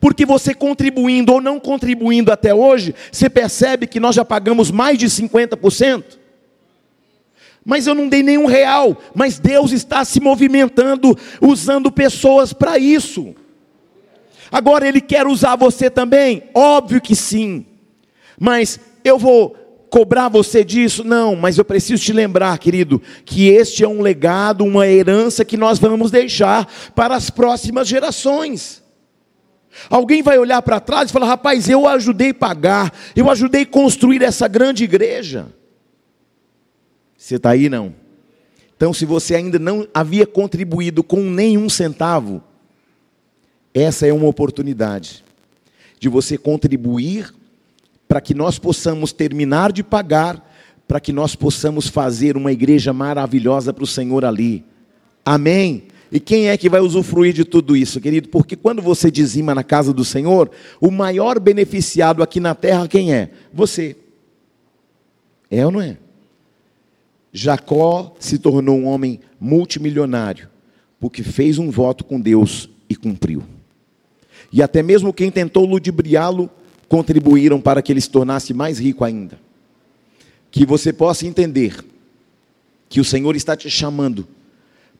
Porque 0.00 0.26
você 0.26 0.54
contribuindo 0.54 1.32
ou 1.32 1.40
não 1.40 1.58
contribuindo 1.58 2.32
até 2.32 2.54
hoje, 2.54 2.94
você 3.10 3.28
percebe 3.28 3.86
que 3.86 4.00
nós 4.00 4.14
já 4.14 4.24
pagamos 4.24 4.70
mais 4.70 4.98
de 4.98 5.06
50%. 5.06 6.04
Mas 7.64 7.86
eu 7.86 7.94
não 7.94 8.08
dei 8.08 8.22
nenhum 8.22 8.46
real, 8.46 8.96
mas 9.12 9.40
Deus 9.40 9.72
está 9.72 10.04
se 10.04 10.20
movimentando, 10.20 11.18
usando 11.40 11.90
pessoas 11.90 12.52
para 12.52 12.78
isso. 12.78 13.34
Agora 14.52 14.86
Ele 14.86 15.00
quer 15.00 15.26
usar 15.26 15.56
você 15.56 15.90
também? 15.90 16.44
Óbvio 16.54 17.00
que 17.00 17.16
sim. 17.16 17.66
Mas 18.38 18.78
eu 19.02 19.18
vou 19.18 19.56
cobrar 19.90 20.28
você 20.28 20.64
disso? 20.64 21.04
Não, 21.04 21.36
mas 21.36 21.58
eu 21.58 21.64
preciso 21.64 22.02
te 22.02 22.12
lembrar, 22.12 22.58
querido, 22.58 23.00
que 23.24 23.48
este 23.48 23.84
é 23.84 23.88
um 23.88 24.02
legado, 24.02 24.64
uma 24.64 24.86
herança 24.86 25.44
que 25.44 25.56
nós 25.56 25.78
vamos 25.78 26.10
deixar 26.10 26.66
para 26.94 27.14
as 27.14 27.30
próximas 27.30 27.88
gerações. 27.88 28.82
Alguém 29.90 30.22
vai 30.22 30.38
olhar 30.38 30.62
para 30.62 30.80
trás 30.80 31.10
e 31.10 31.12
falar: 31.12 31.26
rapaz, 31.26 31.68
eu 31.68 31.86
ajudei 31.86 32.32
pagar, 32.32 32.92
eu 33.14 33.30
ajudei 33.30 33.64
construir 33.66 34.22
essa 34.22 34.48
grande 34.48 34.84
igreja. 34.84 35.46
Você 37.16 37.36
está 37.36 37.50
aí, 37.50 37.68
não? 37.68 37.94
Então, 38.76 38.92
se 38.92 39.04
você 39.04 39.34
ainda 39.34 39.58
não 39.58 39.88
havia 39.92 40.26
contribuído 40.26 41.02
com 41.02 41.22
nenhum 41.22 41.68
centavo, 41.68 42.42
essa 43.72 44.06
é 44.06 44.12
uma 44.12 44.28
oportunidade 44.28 45.24
de 45.98 46.08
você 46.08 46.36
contribuir 46.36 47.34
para 48.08 48.20
que 48.20 48.34
nós 48.34 48.58
possamos 48.58 49.12
terminar 49.12 49.72
de 49.72 49.82
pagar, 49.82 50.42
para 50.86 51.00
que 51.00 51.12
nós 51.12 51.34
possamos 51.34 51.88
fazer 51.88 52.36
uma 52.36 52.52
igreja 52.52 52.92
maravilhosa 52.92 53.72
para 53.72 53.84
o 53.84 53.86
Senhor 53.86 54.24
ali. 54.24 54.64
Amém? 55.24 55.84
E 56.10 56.20
quem 56.20 56.48
é 56.48 56.56
que 56.56 56.68
vai 56.68 56.80
usufruir 56.80 57.32
de 57.32 57.44
tudo 57.44 57.76
isso, 57.76 58.00
querido? 58.00 58.28
Porque 58.28 58.54
quando 58.54 58.80
você 58.80 59.10
dizima 59.10 59.54
na 59.54 59.64
casa 59.64 59.92
do 59.92 60.04
Senhor, 60.04 60.50
o 60.80 60.90
maior 60.90 61.40
beneficiado 61.40 62.22
aqui 62.22 62.38
na 62.38 62.54
terra 62.54 62.86
quem 62.86 63.12
é? 63.12 63.30
Você. 63.52 63.96
É 65.50 65.64
ou 65.66 65.72
não 65.72 65.80
é? 65.80 65.96
Jacó 67.32 68.14
se 68.18 68.38
tornou 68.38 68.78
um 68.78 68.86
homem 68.86 69.20
multimilionário, 69.38 70.48
porque 71.00 71.22
fez 71.22 71.58
um 71.58 71.70
voto 71.70 72.04
com 72.04 72.20
Deus 72.20 72.70
e 72.88 72.94
cumpriu. 72.94 73.42
E 74.52 74.62
até 74.62 74.82
mesmo 74.82 75.12
quem 75.12 75.30
tentou 75.30 75.66
ludibriá-lo 75.66 76.48
contribuíram 76.88 77.60
para 77.60 77.82
que 77.82 77.92
ele 77.92 78.00
se 78.00 78.10
tornasse 78.10 78.54
mais 78.54 78.78
rico 78.78 79.04
ainda. 79.04 79.38
Que 80.50 80.64
você 80.64 80.92
possa 80.92 81.26
entender 81.26 81.84
que 82.88 83.00
o 83.00 83.04
Senhor 83.04 83.34
está 83.36 83.56
te 83.56 83.68
chamando 83.68 84.26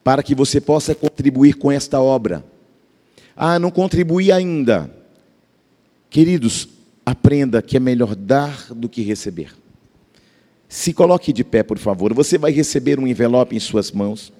para 0.02 0.22
que 0.22 0.34
você 0.34 0.60
possa 0.60 0.94
contribuir 0.94 1.54
com 1.54 1.70
esta 1.70 2.00
obra. 2.00 2.44
Ah, 3.36 3.58
não 3.58 3.70
contribuí 3.70 4.30
ainda. 4.30 4.90
Queridos, 6.08 6.68
aprenda 7.04 7.60
que 7.60 7.76
é 7.76 7.80
melhor 7.80 8.14
dar 8.14 8.72
do 8.72 8.88
que 8.88 9.02
receber. 9.02 9.52
Se 10.68 10.92
coloque 10.92 11.32
de 11.32 11.44
pé, 11.44 11.62
por 11.62 11.78
favor. 11.78 12.14
Você 12.14 12.38
vai 12.38 12.52
receber 12.52 12.98
um 12.98 13.06
envelope 13.06 13.56
em 13.56 13.60
suas 13.60 13.90
mãos. 13.90 14.32